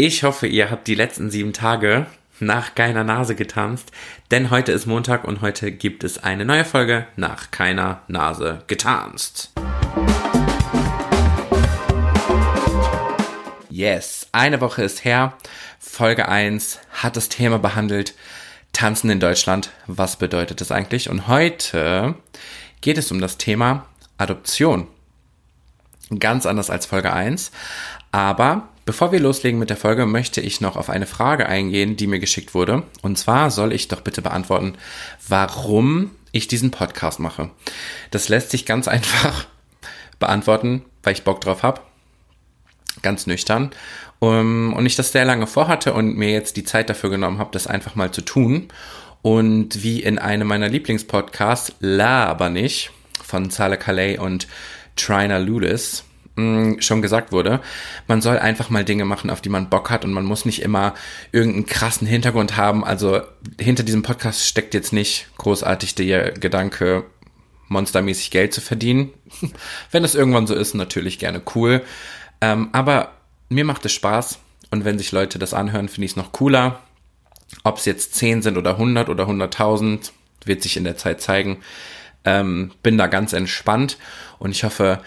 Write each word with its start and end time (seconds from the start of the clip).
Ich 0.00 0.22
hoffe, 0.22 0.46
ihr 0.46 0.70
habt 0.70 0.86
die 0.86 0.94
letzten 0.94 1.28
sieben 1.28 1.52
Tage 1.52 2.06
nach 2.38 2.76
keiner 2.76 3.02
Nase 3.02 3.34
getanzt, 3.34 3.90
denn 4.30 4.50
heute 4.50 4.70
ist 4.70 4.86
Montag 4.86 5.24
und 5.24 5.40
heute 5.40 5.72
gibt 5.72 6.04
es 6.04 6.22
eine 6.22 6.44
neue 6.44 6.64
Folge 6.64 7.08
nach 7.16 7.50
keiner 7.50 8.02
Nase 8.06 8.62
getanzt. 8.68 9.50
Yes, 13.68 14.28
eine 14.30 14.60
Woche 14.60 14.84
ist 14.84 15.04
her. 15.04 15.32
Folge 15.80 16.28
1 16.28 16.78
hat 16.92 17.16
das 17.16 17.28
Thema 17.28 17.58
behandelt. 17.58 18.14
Tanzen 18.72 19.10
in 19.10 19.18
Deutschland. 19.18 19.72
Was 19.88 20.14
bedeutet 20.14 20.60
das 20.60 20.70
eigentlich? 20.70 21.10
Und 21.10 21.26
heute 21.26 22.14
geht 22.82 22.98
es 22.98 23.10
um 23.10 23.20
das 23.20 23.36
Thema 23.36 23.86
Adoption. 24.16 24.86
Ganz 26.20 26.46
anders 26.46 26.70
als 26.70 26.86
Folge 26.86 27.12
1. 27.12 27.50
Aber 28.12 28.68
bevor 28.88 29.12
wir 29.12 29.20
loslegen 29.20 29.60
mit 29.60 29.68
der 29.68 29.76
Folge, 29.76 30.06
möchte 30.06 30.40
ich 30.40 30.62
noch 30.62 30.74
auf 30.74 30.88
eine 30.88 31.04
Frage 31.04 31.46
eingehen, 31.46 31.96
die 31.98 32.06
mir 32.06 32.20
geschickt 32.20 32.54
wurde. 32.54 32.84
Und 33.02 33.18
zwar 33.18 33.50
soll 33.50 33.74
ich 33.74 33.88
doch 33.88 34.00
bitte 34.00 34.22
beantworten, 34.22 34.78
warum 35.28 36.12
ich 36.32 36.48
diesen 36.48 36.70
Podcast 36.70 37.20
mache. 37.20 37.50
Das 38.10 38.30
lässt 38.30 38.50
sich 38.50 38.64
ganz 38.64 38.88
einfach 38.88 39.46
beantworten, 40.18 40.86
weil 41.02 41.12
ich 41.12 41.22
Bock 41.22 41.42
drauf 41.42 41.62
habe. 41.62 41.82
Ganz 43.02 43.26
nüchtern. 43.26 43.72
Und 44.20 44.86
ich 44.86 44.96
das 44.96 45.12
sehr 45.12 45.26
lange 45.26 45.46
vorhatte 45.46 45.92
und 45.92 46.16
mir 46.16 46.30
jetzt 46.30 46.56
die 46.56 46.64
Zeit 46.64 46.88
dafür 46.88 47.10
genommen 47.10 47.40
habe, 47.40 47.50
das 47.52 47.66
einfach 47.66 47.94
mal 47.94 48.10
zu 48.10 48.22
tun. 48.22 48.68
Und 49.20 49.82
wie 49.82 50.02
in 50.02 50.18
einem 50.18 50.48
meiner 50.48 50.70
Lieblingspodcasts, 50.70 51.74
La 51.80 52.24
aber 52.24 52.48
nicht, 52.48 52.90
von 53.22 53.50
Sale 53.50 53.76
Calais 53.76 54.16
und 54.16 54.48
Trina 54.96 55.36
Lulis, 55.36 56.04
Mm, 56.07 56.07
schon 56.80 57.02
gesagt 57.02 57.32
wurde, 57.32 57.60
man 58.06 58.22
soll 58.22 58.38
einfach 58.38 58.70
mal 58.70 58.84
Dinge 58.84 59.04
machen, 59.04 59.30
auf 59.30 59.40
die 59.40 59.48
man 59.48 59.68
Bock 59.70 59.90
hat 59.90 60.04
und 60.04 60.12
man 60.12 60.24
muss 60.24 60.44
nicht 60.44 60.62
immer 60.62 60.94
irgendeinen 61.32 61.66
krassen 61.66 62.06
Hintergrund 62.06 62.56
haben. 62.56 62.84
Also 62.84 63.20
hinter 63.60 63.82
diesem 63.82 64.02
Podcast 64.02 64.46
steckt 64.46 64.74
jetzt 64.74 64.92
nicht 64.92 65.28
großartig 65.38 65.94
der 65.94 66.32
Gedanke, 66.32 67.04
monstermäßig 67.68 68.30
Geld 68.30 68.54
zu 68.54 68.60
verdienen. 68.60 69.10
wenn 69.90 70.04
es 70.04 70.14
irgendwann 70.14 70.46
so 70.46 70.54
ist, 70.54 70.74
natürlich 70.74 71.18
gerne 71.18 71.42
cool. 71.54 71.82
Ähm, 72.40 72.68
aber 72.72 73.12
mir 73.48 73.64
macht 73.64 73.84
es 73.84 73.92
Spaß 73.92 74.38
und 74.70 74.84
wenn 74.84 74.98
sich 74.98 75.12
Leute 75.12 75.38
das 75.38 75.54
anhören, 75.54 75.88
finde 75.88 76.06
ich 76.06 76.12
es 76.12 76.16
noch 76.16 76.32
cooler. 76.32 76.80
Ob 77.64 77.78
es 77.78 77.84
jetzt 77.84 78.14
10 78.14 78.42
sind 78.42 78.56
oder 78.58 78.72
100 78.72 79.08
oder 79.08 79.24
100.000, 79.24 80.10
wird 80.44 80.62
sich 80.62 80.76
in 80.76 80.84
der 80.84 80.96
Zeit 80.96 81.20
zeigen. 81.20 81.58
Ähm, 82.24 82.72
bin 82.82 82.98
da 82.98 83.06
ganz 83.06 83.32
entspannt 83.32 83.96
und 84.38 84.50
ich 84.50 84.64
hoffe, 84.64 85.00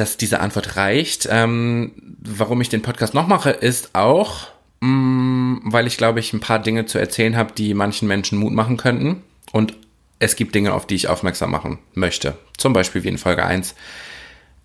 dass 0.00 0.16
diese 0.16 0.40
Antwort 0.40 0.76
reicht. 0.76 1.28
Ähm, 1.30 1.92
warum 2.20 2.60
ich 2.60 2.68
den 2.68 2.82
Podcast 2.82 3.14
noch 3.14 3.26
mache, 3.26 3.50
ist 3.50 3.94
auch, 3.94 4.48
mh, 4.80 4.88
mm, 4.88 5.60
weil 5.64 5.86
ich 5.86 5.96
glaube, 5.96 6.20
ich 6.20 6.32
ein 6.32 6.40
paar 6.40 6.60
Dinge 6.60 6.86
zu 6.86 6.98
erzählen 6.98 7.36
habe, 7.36 7.52
die 7.52 7.74
manchen 7.74 8.08
Menschen 8.08 8.38
Mut 8.38 8.52
machen 8.52 8.76
könnten. 8.76 9.22
Und 9.52 9.74
es 10.18 10.36
gibt 10.36 10.54
Dinge, 10.54 10.74
auf 10.74 10.86
die 10.86 10.94
ich 10.94 11.08
aufmerksam 11.08 11.50
machen 11.50 11.78
möchte. 11.94 12.36
Zum 12.56 12.72
Beispiel 12.72 13.04
wie 13.04 13.08
in 13.08 13.18
Folge 13.18 13.44
1, 13.44 13.74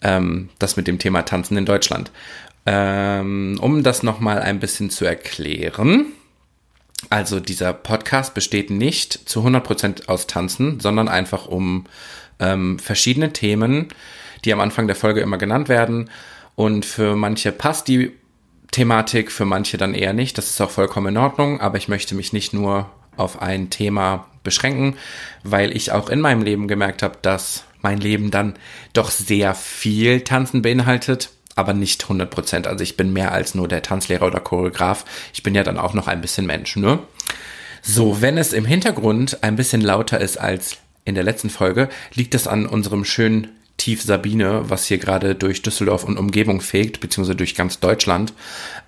ähm, 0.01 0.49
das 0.59 0.77
mit 0.77 0.87
dem 0.87 0.99
Thema 0.99 1.23
Tanzen 1.23 1.57
in 1.57 1.65
Deutschland. 1.65 2.11
Ähm, 2.65 3.57
um 3.59 3.83
das 3.83 4.03
nochmal 4.03 4.39
ein 4.39 4.59
bisschen 4.59 4.89
zu 4.89 5.05
erklären. 5.05 6.07
Also 7.09 7.39
dieser 7.39 7.73
Podcast 7.73 8.33
besteht 8.33 8.69
nicht 8.69 9.29
zu 9.29 9.41
100% 9.41 10.07
aus 10.07 10.27
Tanzen, 10.27 10.79
sondern 10.79 11.09
einfach 11.09 11.47
um 11.47 11.85
ähm, 12.39 12.79
verschiedene 12.79 13.33
Themen, 13.33 13.89
die 14.45 14.53
am 14.53 14.59
Anfang 14.59 14.87
der 14.87 14.95
Folge 14.95 15.21
immer 15.21 15.37
genannt 15.37 15.69
werden. 15.69 16.09
Und 16.55 16.85
für 16.85 17.15
manche 17.15 17.51
passt 17.51 17.87
die 17.87 18.11
Thematik, 18.71 19.31
für 19.31 19.45
manche 19.45 19.77
dann 19.77 19.93
eher 19.93 20.13
nicht. 20.13 20.37
Das 20.37 20.49
ist 20.49 20.61
auch 20.61 20.71
vollkommen 20.71 21.07
in 21.07 21.17
Ordnung, 21.17 21.61
aber 21.61 21.77
ich 21.77 21.87
möchte 21.87 22.15
mich 22.15 22.33
nicht 22.33 22.53
nur 22.53 22.89
auf 23.15 23.41
ein 23.41 23.69
Thema 23.69 24.27
beschränken, 24.43 24.97
weil 25.43 25.75
ich 25.75 25.91
auch 25.91 26.09
in 26.09 26.19
meinem 26.19 26.41
Leben 26.41 26.67
gemerkt 26.67 27.03
habe, 27.03 27.17
dass 27.21 27.63
mein 27.81 27.99
Leben 27.99 28.31
dann 28.31 28.55
doch 28.93 29.11
sehr 29.11 29.53
viel 29.55 30.21
Tanzen 30.21 30.61
beinhaltet, 30.61 31.29
aber 31.55 31.73
nicht 31.73 32.03
100 32.03 32.29
Prozent. 32.29 32.67
Also 32.67 32.83
ich 32.83 32.97
bin 32.97 33.13
mehr 33.13 33.31
als 33.31 33.55
nur 33.55 33.67
der 33.67 33.81
Tanzlehrer 33.81 34.25
oder 34.25 34.39
Choreograf. 34.39 35.05
Ich 35.33 35.43
bin 35.43 35.53
ja 35.53 35.63
dann 35.63 35.77
auch 35.77 35.93
noch 35.93 36.07
ein 36.07 36.21
bisschen 36.21 36.45
Mensch, 36.45 36.75
ne? 36.75 36.99
So, 37.81 38.21
wenn 38.21 38.37
es 38.37 38.53
im 38.53 38.65
Hintergrund 38.65 39.43
ein 39.43 39.57
bisschen 39.57 39.81
lauter 39.81 40.19
ist 40.19 40.37
als 40.37 40.77
in 41.03 41.15
der 41.15 41.23
letzten 41.25 41.49
Folge, 41.49 41.89
liegt 42.13 42.33
das 42.33 42.47
an 42.47 42.65
unserem 42.65 43.03
schönen 43.03 43.49
Tief 43.83 44.01
Sabine, 44.01 44.69
was 44.69 44.85
hier 44.85 44.97
gerade 44.97 45.35
durch 45.35 45.61
Düsseldorf 45.61 46.05
und 46.05 46.17
Umgebung 46.17 46.61
fegt, 46.61 47.01
beziehungsweise 47.01 47.35
durch 47.35 47.53
ganz 47.53 47.81
Deutschland. 47.81 48.33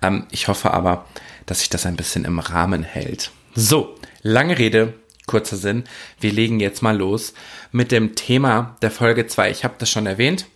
Ähm, 0.00 0.26
ich 0.30 0.48
hoffe 0.48 0.72
aber, 0.72 1.04
dass 1.44 1.58
sich 1.58 1.68
das 1.68 1.84
ein 1.84 1.96
bisschen 1.96 2.24
im 2.24 2.38
Rahmen 2.38 2.82
hält. 2.82 3.30
So, 3.54 3.94
lange 4.22 4.56
Rede, 4.56 4.94
kurzer 5.26 5.58
Sinn. 5.58 5.84
Wir 6.18 6.32
legen 6.32 6.60
jetzt 6.60 6.80
mal 6.82 6.96
los 6.96 7.34
mit 7.72 7.92
dem 7.92 8.14
Thema 8.14 8.78
der 8.80 8.90
Folge 8.90 9.26
2. 9.26 9.50
Ich 9.50 9.64
habe 9.64 9.74
das 9.76 9.90
schon 9.90 10.06
erwähnt. 10.06 10.46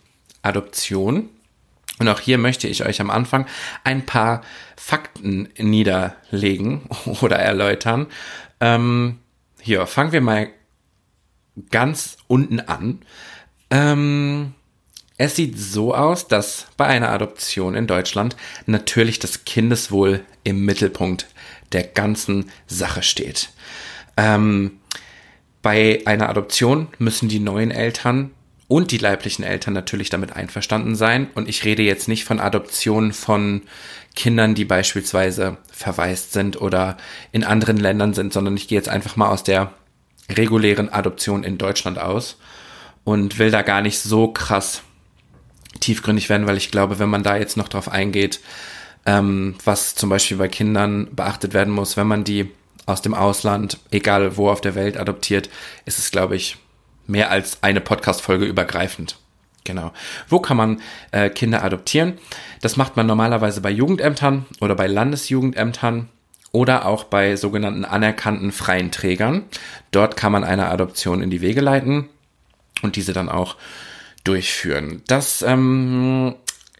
Adoption. 0.40 1.28
Und 1.98 2.08
auch 2.08 2.20
hier 2.20 2.38
möchte 2.38 2.66
ich 2.66 2.86
euch 2.86 3.02
am 3.02 3.10
Anfang 3.10 3.44
ein 3.84 4.06
paar 4.06 4.40
Fakten 4.74 5.50
niederlegen 5.58 6.88
oder 7.20 7.36
erläutern. 7.36 8.06
Ähm, 8.58 9.18
hier, 9.60 9.86
fangen 9.86 10.12
wir 10.12 10.22
mal 10.22 10.48
ganz 11.70 12.16
unten 12.26 12.60
an. 12.60 13.00
Ähm, 13.70 14.54
es 15.16 15.36
sieht 15.36 15.58
so 15.58 15.94
aus, 15.94 16.28
dass 16.28 16.66
bei 16.76 16.86
einer 16.86 17.10
Adoption 17.10 17.74
in 17.74 17.86
Deutschland 17.86 18.36
natürlich 18.66 19.18
das 19.18 19.44
Kindeswohl 19.44 20.24
im 20.44 20.64
Mittelpunkt 20.64 21.28
der 21.72 21.84
ganzen 21.84 22.50
Sache 22.66 23.02
steht. 23.02 23.50
Ähm, 24.16 24.80
bei 25.62 26.02
einer 26.06 26.30
Adoption 26.30 26.88
müssen 26.98 27.28
die 27.28 27.38
neuen 27.38 27.70
Eltern 27.70 28.30
und 28.66 28.92
die 28.92 28.98
leiblichen 28.98 29.44
Eltern 29.44 29.74
natürlich 29.74 30.10
damit 30.10 30.34
einverstanden 30.36 30.94
sein. 30.94 31.28
Und 31.34 31.48
ich 31.48 31.64
rede 31.64 31.82
jetzt 31.82 32.08
nicht 32.08 32.24
von 32.24 32.40
Adoptionen 32.40 33.12
von 33.12 33.62
Kindern, 34.14 34.54
die 34.54 34.64
beispielsweise 34.64 35.58
verwaist 35.70 36.32
sind 36.32 36.60
oder 36.60 36.96
in 37.30 37.44
anderen 37.44 37.76
Ländern 37.76 38.14
sind, 38.14 38.32
sondern 38.32 38.56
ich 38.56 38.68
gehe 38.68 38.78
jetzt 38.78 38.88
einfach 38.88 39.16
mal 39.16 39.28
aus 39.28 39.44
der 39.44 39.74
regulären 40.30 40.88
Adoption 40.88 41.44
in 41.44 41.58
Deutschland 41.58 41.98
aus 41.98 42.38
und 43.04 43.38
will 43.38 43.50
da 43.50 43.62
gar 43.62 43.82
nicht 43.82 43.98
so 43.98 44.28
krass 44.28 44.82
tiefgründig 45.80 46.28
werden, 46.28 46.46
weil 46.46 46.56
ich 46.56 46.70
glaube, 46.70 46.98
wenn 46.98 47.08
man 47.08 47.22
da 47.22 47.36
jetzt 47.36 47.56
noch 47.56 47.68
drauf 47.68 47.88
eingeht, 47.88 48.40
ähm, 49.06 49.54
was 49.64 49.94
zum 49.94 50.10
Beispiel 50.10 50.36
bei 50.36 50.48
Kindern 50.48 51.08
beachtet 51.12 51.54
werden 51.54 51.72
muss, 51.72 51.96
wenn 51.96 52.06
man 52.06 52.24
die 52.24 52.50
aus 52.86 53.02
dem 53.02 53.14
Ausland, 53.14 53.78
egal 53.90 54.36
wo 54.36 54.50
auf 54.50 54.60
der 54.60 54.74
Welt 54.74 54.96
adoptiert, 54.96 55.48
ist 55.86 55.98
es, 55.98 56.10
glaube 56.10 56.36
ich, 56.36 56.58
mehr 57.06 57.30
als 57.30 57.62
eine 57.62 57.80
Podcast-Folge 57.80 58.44
übergreifend. 58.44 59.16
Genau. 59.64 59.92
Wo 60.28 60.40
kann 60.40 60.56
man 60.56 60.80
äh, 61.12 61.28
Kinder 61.30 61.62
adoptieren? 61.62 62.18
Das 62.62 62.76
macht 62.76 62.96
man 62.96 63.06
normalerweise 63.06 63.60
bei 63.60 63.70
Jugendämtern 63.70 64.46
oder 64.60 64.74
bei 64.74 64.86
Landesjugendämtern 64.86 66.08
oder 66.52 66.86
auch 66.86 67.04
bei 67.04 67.36
sogenannten 67.36 67.84
anerkannten 67.84 68.52
freien 68.52 68.90
Trägern. 68.90 69.44
Dort 69.92 70.16
kann 70.16 70.32
man 70.32 70.44
eine 70.44 70.68
Adoption 70.68 71.22
in 71.22 71.30
die 71.30 71.42
Wege 71.42 71.60
leiten 71.60 72.08
und 72.82 72.96
diese 72.96 73.12
dann 73.12 73.28
auch 73.28 73.56
durchführen. 74.24 75.02
Das, 75.06 75.42
ähm, 75.42 76.34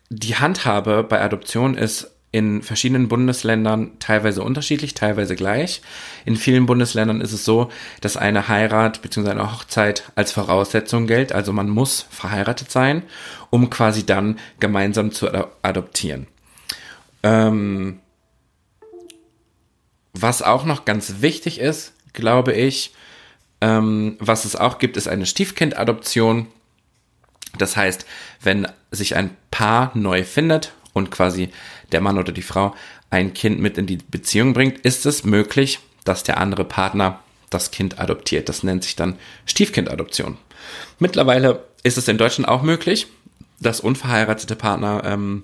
die 0.08 0.36
Handhabe 0.36 1.04
bei 1.04 1.20
Adoption 1.20 1.76
ist 1.76 2.10
in 2.32 2.62
verschiedenen 2.62 3.08
Bundesländern 3.08 3.92
teilweise 3.98 4.42
unterschiedlich, 4.42 4.94
teilweise 4.94 5.34
gleich. 5.34 5.82
In 6.24 6.36
vielen 6.36 6.66
Bundesländern 6.66 7.20
ist 7.20 7.32
es 7.32 7.44
so, 7.44 7.70
dass 8.00 8.16
eine 8.16 8.46
Heirat 8.46 9.02
bzw. 9.02 9.30
eine 9.30 9.52
Hochzeit 9.52 10.12
als 10.14 10.30
Voraussetzung 10.30 11.08
gilt. 11.08 11.32
Also 11.32 11.52
man 11.52 11.68
muss 11.68 12.06
verheiratet 12.08 12.70
sein, 12.70 13.02
um 13.50 13.68
quasi 13.68 14.06
dann 14.06 14.38
gemeinsam 14.60 15.10
zu 15.10 15.28
adoptieren. 15.62 16.28
Ähm, 17.24 17.98
was 20.12 20.42
auch 20.42 20.64
noch 20.64 20.84
ganz 20.84 21.14
wichtig 21.20 21.58
ist, 21.58 21.94
glaube 22.12 22.53
ich, 22.53 22.94
ähm, 23.60 24.16
was 24.18 24.45
es 24.45 24.57
auch 24.57 24.78
gibt, 24.78 24.97
ist 24.97 25.09
eine 25.09 25.27
Stiefkindadoption. 25.27 26.47
Das 27.59 27.77
heißt, 27.77 28.07
wenn 28.42 28.68
sich 28.91 29.16
ein 29.16 29.36
Paar 29.51 29.91
neu 29.95 30.24
findet 30.24 30.72
und 30.92 31.10
quasi 31.10 31.51
der 31.92 32.01
Mann 32.01 32.18
oder 32.18 32.33
die 32.33 32.42
Frau 32.42 32.74
ein 33.10 33.34
Kind 33.34 33.60
mit 33.60 33.77
in 33.77 33.86
die 33.86 33.97
Beziehung 33.98 34.53
bringt, 34.53 34.78
ist 34.80 35.04
es 35.04 35.24
möglich, 35.24 35.80
dass 36.04 36.22
der 36.22 36.39
andere 36.39 36.65
Partner 36.65 37.21
das 37.51 37.71
Kind 37.72 37.98
adoptiert. 37.98 38.48
Das 38.48 38.62
nennt 38.62 38.84
sich 38.84 38.97
dann 38.97 39.18
Stiefkindadoption. 39.45 40.39
Mittlerweile 40.98 41.65
ist 41.83 41.98
es 41.98 42.09
in 42.09 42.18
Deutschland 42.18 42.48
auch 42.48 42.63
möglich, 42.63 43.09
dass 43.59 43.80
unverheiratete 43.80 44.56
Partner 44.56 45.03
ähm, 45.04 45.42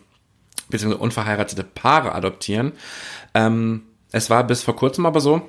bzw. 0.69 0.95
unverheiratete 0.95 1.65
Paare 1.65 2.15
adoptieren. 2.15 2.73
Ähm, 3.35 3.83
es 4.13 4.31
war 4.31 4.45
bis 4.45 4.63
vor 4.63 4.77
kurzem 4.77 5.05
aber 5.05 5.21
so, 5.21 5.49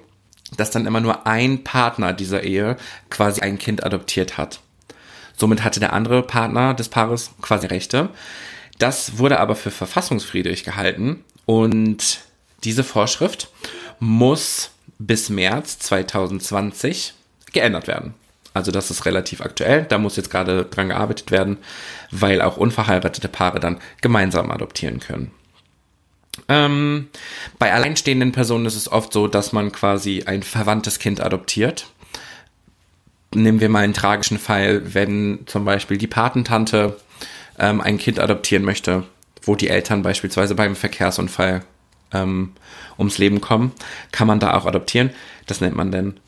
dass 0.55 0.71
dann 0.71 0.85
immer 0.85 1.01
nur 1.01 1.27
ein 1.27 1.63
Partner 1.63 2.13
dieser 2.13 2.43
Ehe 2.43 2.77
quasi 3.09 3.41
ein 3.41 3.57
Kind 3.57 3.83
adoptiert 3.83 4.37
hat. 4.37 4.61
Somit 5.35 5.63
hatte 5.63 5.79
der 5.79 5.93
andere 5.93 6.23
Partner 6.23 6.73
des 6.73 6.89
Paares 6.89 7.31
quasi 7.41 7.67
Rechte. 7.67 8.09
Das 8.79 9.17
wurde 9.17 9.39
aber 9.39 9.55
für 9.55 9.71
verfassungsfriedrig 9.71 10.63
gehalten 10.63 11.23
Und 11.45 12.19
diese 12.63 12.83
Vorschrift 12.83 13.49
muss 13.99 14.71
bis 14.99 15.29
März 15.29 15.79
2020 15.79 17.13
geändert 17.53 17.87
werden. 17.87 18.13
Also 18.53 18.71
das 18.71 18.89
ist 18.89 19.05
relativ 19.05 19.41
aktuell. 19.41 19.83
Da 19.83 19.99
muss 19.99 20.15
jetzt 20.15 20.31
gerade 20.31 20.65
dran 20.65 20.89
gearbeitet 20.89 21.29
werden, 21.29 21.57
weil 22.09 22.41
auch 22.41 22.57
unverheiratete 22.57 23.27
Paare 23.27 23.59
dann 23.59 23.79
gemeinsam 24.01 24.51
adoptieren 24.51 24.99
können. 24.99 25.31
Ähm, 26.47 27.07
bei 27.59 27.73
alleinstehenden 27.73 28.31
Personen 28.31 28.65
ist 28.65 28.75
es 28.75 28.91
oft 28.91 29.13
so, 29.13 29.27
dass 29.27 29.53
man 29.53 29.71
quasi 29.71 30.23
ein 30.25 30.43
verwandtes 30.43 30.99
Kind 30.99 31.21
adoptiert. 31.21 31.87
Nehmen 33.33 33.59
wir 33.59 33.69
mal 33.69 33.83
einen 33.83 33.93
tragischen 33.93 34.39
Fall, 34.39 34.93
wenn 34.93 35.39
zum 35.45 35.65
Beispiel 35.65 35.97
die 35.97 36.07
Patentante 36.07 36.97
ähm, 37.59 37.81
ein 37.81 37.97
Kind 37.97 38.19
adoptieren 38.19 38.63
möchte, 38.63 39.03
wo 39.41 39.55
die 39.55 39.69
Eltern 39.69 40.01
beispielsweise 40.01 40.55
beim 40.55 40.75
Verkehrsunfall 40.75 41.63
ähm, 42.13 42.53
ums 42.97 43.17
Leben 43.17 43.41
kommen, 43.41 43.71
kann 44.11 44.27
man 44.27 44.39
da 44.39 44.53
auch 44.53 44.65
adoptieren. 44.65 45.11
Das 45.45 45.61
nennt 45.61 45.75
man 45.75 45.91
dann 45.91 46.19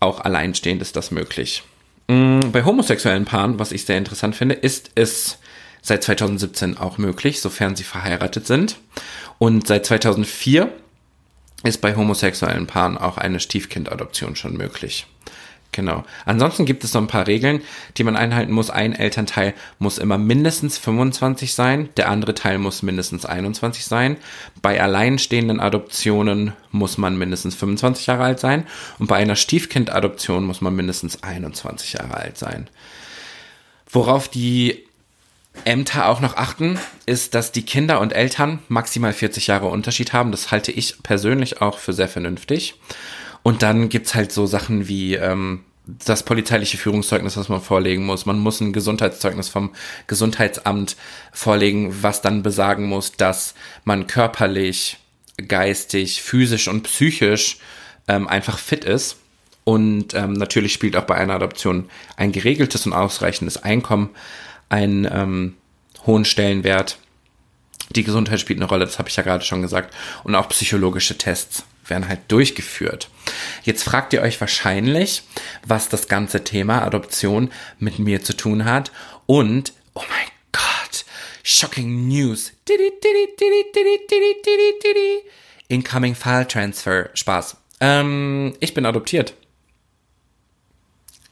auch 0.00 0.20
alleinstehend 0.20 0.82
ist 0.82 0.96
das 0.96 1.10
möglich. 1.10 1.64
Mm, 2.08 2.40
bei 2.52 2.64
homosexuellen 2.64 3.24
Paaren, 3.24 3.58
was 3.58 3.72
ich 3.72 3.84
sehr 3.84 3.98
interessant 3.98 4.36
finde, 4.36 4.54
ist 4.54 4.90
es 4.94 5.38
seit 5.84 6.02
2017 6.02 6.78
auch 6.78 6.98
möglich, 6.98 7.40
sofern 7.40 7.76
sie 7.76 7.84
verheiratet 7.84 8.46
sind. 8.46 8.78
Und 9.38 9.66
seit 9.66 9.86
2004 9.86 10.72
ist 11.62 11.80
bei 11.80 11.94
homosexuellen 11.94 12.66
Paaren 12.66 12.98
auch 12.98 13.18
eine 13.18 13.38
Stiefkindadoption 13.38 14.34
schon 14.34 14.56
möglich. 14.56 15.06
Genau. 15.72 16.04
Ansonsten 16.24 16.66
gibt 16.66 16.84
es 16.84 16.94
noch 16.94 17.02
ein 17.02 17.08
paar 17.08 17.26
Regeln, 17.26 17.60
die 17.96 18.04
man 18.04 18.16
einhalten 18.16 18.52
muss. 18.52 18.70
Ein 18.70 18.94
Elternteil 18.94 19.54
muss 19.80 19.98
immer 19.98 20.18
mindestens 20.18 20.78
25 20.78 21.52
sein, 21.52 21.88
der 21.96 22.08
andere 22.08 22.34
Teil 22.34 22.58
muss 22.58 22.82
mindestens 22.82 23.26
21 23.26 23.84
sein. 23.84 24.16
Bei 24.62 24.80
alleinstehenden 24.80 25.58
Adoptionen 25.58 26.52
muss 26.70 26.96
man 26.96 27.18
mindestens 27.18 27.56
25 27.56 28.06
Jahre 28.06 28.22
alt 28.22 28.40
sein 28.40 28.66
und 29.00 29.08
bei 29.08 29.16
einer 29.16 29.36
Stiefkindadoption 29.36 30.44
muss 30.44 30.60
man 30.60 30.76
mindestens 30.76 31.24
21 31.24 31.94
Jahre 31.94 32.14
alt 32.14 32.38
sein. 32.38 32.70
Worauf 33.90 34.28
die 34.28 34.84
Ämter 35.64 36.08
auch 36.08 36.20
noch 36.20 36.36
achten, 36.36 36.78
ist, 37.06 37.34
dass 37.34 37.52
die 37.52 37.64
Kinder 37.64 38.00
und 38.00 38.12
Eltern 38.12 38.58
maximal 38.68 39.12
40 39.12 39.46
Jahre 39.46 39.66
Unterschied 39.66 40.12
haben. 40.12 40.30
Das 40.30 40.50
halte 40.50 40.72
ich 40.72 41.02
persönlich 41.02 41.62
auch 41.62 41.78
für 41.78 41.92
sehr 41.92 42.08
vernünftig. 42.08 42.74
Und 43.42 43.62
dann 43.62 43.88
gibt's 43.88 44.14
halt 44.14 44.32
so 44.32 44.46
Sachen 44.46 44.88
wie 44.88 45.14
ähm, 45.14 45.60
das 45.86 46.22
polizeiliche 46.22 46.78
Führungszeugnis, 46.78 47.36
was 47.36 47.48
man 47.48 47.60
vorlegen 47.60 48.06
muss. 48.06 48.26
Man 48.26 48.38
muss 48.38 48.60
ein 48.60 48.72
Gesundheitszeugnis 48.72 49.48
vom 49.48 49.74
Gesundheitsamt 50.06 50.96
vorlegen, 51.32 52.02
was 52.02 52.22
dann 52.22 52.42
besagen 52.42 52.86
muss, 52.86 53.12
dass 53.12 53.54
man 53.84 54.06
körperlich, 54.06 54.98
geistig, 55.48 56.22
physisch 56.22 56.68
und 56.68 56.84
psychisch 56.84 57.58
ähm, 58.08 58.28
einfach 58.28 58.58
fit 58.58 58.84
ist. 58.84 59.16
Und 59.64 60.14
ähm, 60.14 60.34
natürlich 60.34 60.72
spielt 60.72 60.96
auch 60.96 61.04
bei 61.04 61.14
einer 61.16 61.34
Adoption 61.34 61.88
ein 62.16 62.32
geregeltes 62.32 62.86
und 62.86 62.92
ausreichendes 62.92 63.62
Einkommen 63.62 64.10
einen 64.74 65.08
ähm, 65.10 65.56
hohen 66.04 66.24
Stellenwert. 66.24 66.98
Die 67.90 68.02
Gesundheit 68.02 68.40
spielt 68.40 68.58
eine 68.58 68.68
Rolle, 68.68 68.84
das 68.84 68.98
habe 68.98 69.08
ich 69.08 69.16
ja 69.16 69.22
gerade 69.22 69.44
schon 69.44 69.62
gesagt. 69.62 69.94
Und 70.24 70.34
auch 70.34 70.48
psychologische 70.48 71.16
Tests 71.16 71.64
werden 71.86 72.08
halt 72.08 72.20
durchgeführt. 72.28 73.08
Jetzt 73.62 73.84
fragt 73.84 74.12
ihr 74.12 74.22
euch 74.22 74.40
wahrscheinlich, 74.40 75.22
was 75.66 75.88
das 75.88 76.08
ganze 76.08 76.42
Thema 76.42 76.82
Adoption 76.82 77.52
mit 77.78 77.98
mir 77.98 78.22
zu 78.22 78.34
tun 78.34 78.64
hat. 78.64 78.90
Und, 79.26 79.72
oh 79.94 80.02
mein 80.08 80.28
Gott, 80.50 81.04
shocking 81.44 82.08
news. 82.08 82.52
Incoming 85.68 86.14
File 86.14 86.48
Transfer. 86.48 87.10
Spaß. 87.14 87.56
Ähm, 87.80 88.54
ich 88.60 88.74
bin 88.74 88.86
adoptiert. 88.86 89.34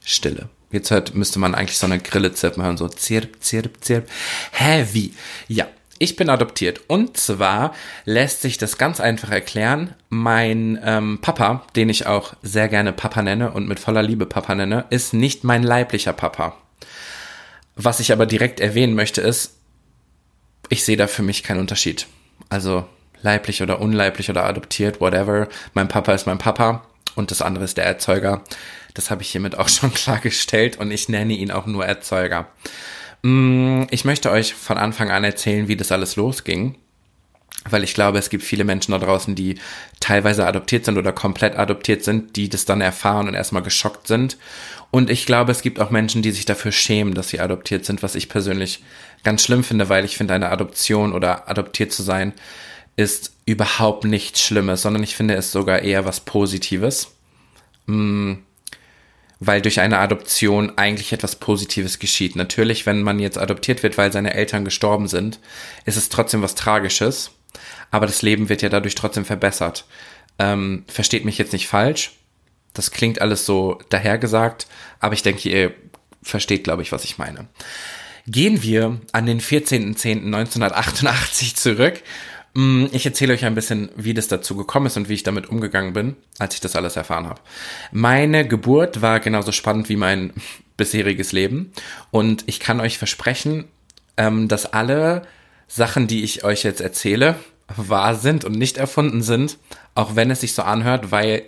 Stille. 0.05 0.49
Jetzt 0.73 0.89
hört, 0.89 1.13
müsste 1.13 1.37
man 1.37 1.53
eigentlich 1.53 1.77
so 1.77 1.85
eine 1.85 1.99
Grille 1.99 2.33
zirpen 2.33 2.63
hören, 2.63 2.77
so 2.77 2.89
zirp, 2.89 3.43
zirp, 3.43 3.77
zirp. 3.81 4.09
Hä, 4.53 4.87
wie? 4.91 5.13
Ja, 5.47 5.67
ich 5.99 6.15
bin 6.15 6.31
adoptiert. 6.31 6.81
Und 6.87 7.15
zwar 7.15 7.75
lässt 8.05 8.41
sich 8.41 8.57
das 8.57 8.79
ganz 8.79 8.99
einfach 8.99 9.29
erklären. 9.29 9.93
Mein 10.09 10.79
ähm, 10.83 11.19
Papa, 11.21 11.63
den 11.75 11.89
ich 11.89 12.07
auch 12.07 12.33
sehr 12.41 12.69
gerne 12.69 12.91
Papa 12.91 13.21
nenne 13.21 13.51
und 13.51 13.67
mit 13.67 13.79
voller 13.79 14.01
Liebe 14.01 14.25
Papa 14.25 14.55
nenne, 14.55 14.85
ist 14.89 15.13
nicht 15.13 15.43
mein 15.43 15.61
leiblicher 15.61 16.11
Papa. 16.11 16.57
Was 17.75 17.99
ich 17.99 18.11
aber 18.11 18.25
direkt 18.25 18.59
erwähnen 18.59 18.95
möchte 18.95 19.21
ist, 19.21 19.53
ich 20.69 20.83
sehe 20.83 20.97
da 20.97 21.05
für 21.05 21.21
mich 21.21 21.43
keinen 21.43 21.59
Unterschied. 21.59 22.07
Also 22.49 22.85
leiblich 23.21 23.61
oder 23.61 23.79
unleiblich 23.79 24.31
oder 24.31 24.43
adoptiert, 24.45 24.99
whatever. 24.99 25.47
Mein 25.75 25.87
Papa 25.87 26.13
ist 26.13 26.25
mein 26.25 26.39
Papa 26.39 26.83
und 27.13 27.29
das 27.29 27.43
andere 27.43 27.63
ist 27.63 27.77
der 27.77 27.85
Erzeuger. 27.85 28.43
Das 28.93 29.09
habe 29.11 29.21
ich 29.21 29.29
hiermit 29.29 29.57
auch 29.57 29.69
schon 29.69 29.93
klargestellt 29.93 30.77
und 30.77 30.91
ich 30.91 31.09
nenne 31.09 31.33
ihn 31.33 31.51
auch 31.51 31.65
nur 31.65 31.85
Erzeuger. 31.85 32.47
Mm, 33.21 33.83
ich 33.89 34.05
möchte 34.05 34.31
euch 34.31 34.53
von 34.53 34.77
Anfang 34.77 35.11
an 35.11 35.23
erzählen, 35.23 35.67
wie 35.67 35.75
das 35.75 35.91
alles 35.91 36.15
losging, 36.15 36.75
weil 37.69 37.83
ich 37.83 37.93
glaube, 37.93 38.17
es 38.17 38.29
gibt 38.29 38.43
viele 38.43 38.65
Menschen 38.65 38.91
da 38.91 38.99
draußen, 38.99 39.35
die 39.35 39.55
teilweise 39.99 40.45
adoptiert 40.45 40.85
sind 40.85 40.97
oder 40.97 41.13
komplett 41.13 41.57
adoptiert 41.57 42.03
sind, 42.03 42.35
die 42.35 42.49
das 42.49 42.65
dann 42.65 42.81
erfahren 42.81 43.27
und 43.27 43.33
erstmal 43.33 43.63
geschockt 43.63 44.07
sind. 44.07 44.37
Und 44.91 45.09
ich 45.09 45.25
glaube, 45.25 45.51
es 45.51 45.61
gibt 45.61 45.79
auch 45.79 45.89
Menschen, 45.89 46.21
die 46.21 46.31
sich 46.31 46.45
dafür 46.45 46.71
schämen, 46.71 47.13
dass 47.13 47.29
sie 47.29 47.39
adoptiert 47.39 47.85
sind, 47.85 48.03
was 48.03 48.15
ich 48.15 48.29
persönlich 48.29 48.83
ganz 49.23 49.43
schlimm 49.43 49.63
finde, 49.63 49.89
weil 49.89 50.05
ich 50.05 50.17
finde, 50.17 50.33
eine 50.33 50.49
Adoption 50.49 51.13
oder 51.13 51.49
adoptiert 51.49 51.93
zu 51.93 52.03
sein 52.03 52.33
ist 52.95 53.33
überhaupt 53.45 54.03
nichts 54.03 54.41
Schlimmes, 54.41 54.83
sondern 54.83 55.03
ich 55.03 55.15
finde 55.15 55.33
es 55.35 55.51
sogar 55.51 55.79
eher 55.79 56.05
was 56.05 56.19
Positives. 56.19 57.11
Mm, 57.87 58.33
weil 59.45 59.61
durch 59.61 59.79
eine 59.79 59.99
Adoption 59.99 60.73
eigentlich 60.77 61.13
etwas 61.13 61.35
Positives 61.35 61.99
geschieht. 61.99 62.35
Natürlich, 62.35 62.85
wenn 62.85 63.01
man 63.01 63.19
jetzt 63.19 63.37
adoptiert 63.37 63.83
wird, 63.83 63.97
weil 63.97 64.11
seine 64.11 64.33
Eltern 64.33 64.65
gestorben 64.65 65.07
sind, 65.07 65.39
ist 65.85 65.97
es 65.97 66.09
trotzdem 66.09 66.41
was 66.41 66.55
Tragisches, 66.55 67.31
aber 67.91 68.05
das 68.05 68.21
Leben 68.21 68.49
wird 68.49 68.61
ja 68.61 68.69
dadurch 68.69 68.95
trotzdem 68.95 69.25
verbessert. 69.25 69.85
Ähm, 70.39 70.85
versteht 70.87 71.25
mich 71.25 71.37
jetzt 71.37 71.53
nicht 71.53 71.67
falsch. 71.67 72.13
Das 72.73 72.91
klingt 72.91 73.21
alles 73.21 73.45
so 73.45 73.79
dahergesagt, 73.89 74.67
aber 74.99 75.13
ich 75.13 75.21
denke, 75.21 75.49
ihr 75.49 75.73
versteht, 76.23 76.63
glaube 76.63 76.81
ich, 76.81 76.91
was 76.91 77.03
ich 77.03 77.17
meine. 77.17 77.47
Gehen 78.25 78.63
wir 78.63 79.01
an 79.11 79.25
den 79.25 79.41
14.10.1988 79.41 81.55
zurück 81.55 82.01
ich 82.55 83.05
erzähle 83.05 83.33
euch 83.33 83.45
ein 83.45 83.55
bisschen, 83.55 83.89
wie 83.95 84.13
das 84.13 84.27
dazu 84.27 84.55
gekommen 84.55 84.85
ist 84.85 84.95
und 84.95 85.09
wie 85.09 85.15
ich 85.15 85.23
damit 85.23 85.49
umgegangen 85.49 85.93
bin, 85.93 86.15
als 86.37 86.53
ich 86.53 86.61
das 86.61 86.75
alles 86.75 86.95
erfahren 86.95 87.27
habe. 87.27 87.41
Meine 87.91 88.47
Geburt 88.47 89.01
war 89.01 89.19
genauso 89.19 89.51
spannend 89.51 89.89
wie 89.89 89.95
mein 89.95 90.33
bisheriges 90.77 91.31
Leben 91.31 91.71
und 92.11 92.43
ich 92.45 92.59
kann 92.59 92.79
euch 92.79 92.99
versprechen, 92.99 93.65
ähm, 94.17 94.47
dass 94.47 94.67
alle 94.67 95.23
Sachen, 95.67 96.05
die 96.05 96.23
ich 96.23 96.43
euch 96.43 96.63
jetzt 96.63 96.81
erzähle, 96.81 97.35
wahr 97.75 98.15
sind 98.15 98.45
und 98.45 98.53
nicht 98.53 98.77
erfunden 98.77 99.23
sind, 99.23 99.57
auch 99.95 100.15
wenn 100.15 100.29
es 100.29 100.41
sich 100.41 100.53
so 100.53 100.61
anhört, 100.61 101.11
weil 101.11 101.43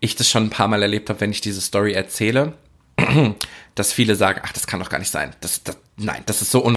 ich 0.00 0.16
das 0.16 0.30
schon 0.30 0.44
ein 0.44 0.50
paar 0.50 0.68
Mal 0.68 0.80
erlebt 0.80 1.10
habe, 1.10 1.20
wenn 1.20 1.32
ich 1.32 1.42
diese 1.42 1.60
Story 1.60 1.92
erzähle, 1.92 2.54
dass 3.74 3.92
viele 3.92 4.16
sagen, 4.16 4.40
ach, 4.42 4.52
das 4.52 4.66
kann 4.66 4.80
doch 4.80 4.88
gar 4.88 4.98
nicht 4.98 5.10
sein. 5.10 5.34
Das, 5.42 5.62
das, 5.62 5.76
nein, 5.96 6.22
das 6.24 6.40
ist 6.40 6.50
so 6.50 6.64
un 6.64 6.76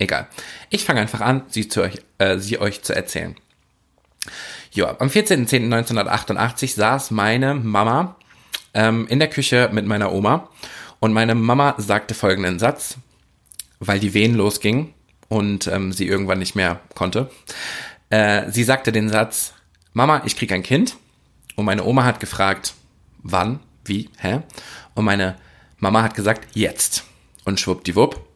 Egal. 0.00 0.28
Ich 0.70 0.84
fange 0.84 1.02
einfach 1.02 1.20
an, 1.20 1.42
sie, 1.48 1.68
zu 1.68 1.82
euch, 1.82 1.98
äh, 2.16 2.38
sie 2.38 2.58
euch 2.58 2.80
zu 2.82 2.96
erzählen. 2.96 3.36
Ja, 4.72 4.96
am 4.98 5.08
14.10.1988 5.08 6.74
saß 6.74 7.10
meine 7.10 7.54
Mama 7.54 8.16
ähm, 8.72 9.06
in 9.08 9.18
der 9.18 9.28
Küche 9.28 9.68
mit 9.72 9.86
meiner 9.86 10.10
Oma 10.12 10.48
und 11.00 11.12
meine 11.12 11.34
Mama 11.34 11.74
sagte 11.76 12.14
folgenden 12.14 12.58
Satz, 12.58 12.96
weil 13.78 14.00
die 14.00 14.14
Wehen 14.14 14.34
losgingen 14.34 14.94
und 15.28 15.66
ähm, 15.66 15.92
sie 15.92 16.06
irgendwann 16.06 16.38
nicht 16.38 16.54
mehr 16.54 16.80
konnte. 16.94 17.30
Äh, 18.08 18.50
sie 18.50 18.64
sagte 18.64 18.92
den 18.92 19.10
Satz, 19.10 19.52
Mama, 19.92 20.22
ich 20.24 20.34
krieg 20.34 20.50
ein 20.52 20.62
Kind. 20.62 20.96
Und 21.56 21.66
meine 21.66 21.84
Oma 21.84 22.04
hat 22.04 22.20
gefragt, 22.20 22.72
wann, 23.18 23.60
wie, 23.84 24.08
hä? 24.16 24.40
Und 24.94 25.04
meine 25.04 25.36
Mama 25.78 26.02
hat 26.02 26.14
gesagt, 26.14 26.48
jetzt. 26.54 27.04
Und 27.44 27.60
schwuppdiwupp, 27.60 28.29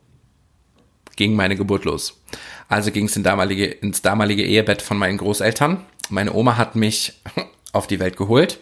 ging 1.17 1.35
meine 1.35 1.57
Geburt 1.57 1.85
los. 1.85 2.21
Also 2.69 2.91
ging 2.91 3.07
es 3.07 3.17
in 3.17 3.23
damalige, 3.23 3.67
ins 3.67 4.03
damalige 4.03 4.45
Ehebett 4.45 4.83
von 4.83 4.97
meinen 4.97 5.19
Großeltern. 5.19 5.85
Meine 6.11 6.33
Oma 6.35 6.57
hat 6.57 6.77
mich 6.77 7.21
auf 7.73 7.87
die 7.87 8.01
Welt 8.01 8.17
geholt. 8.17 8.59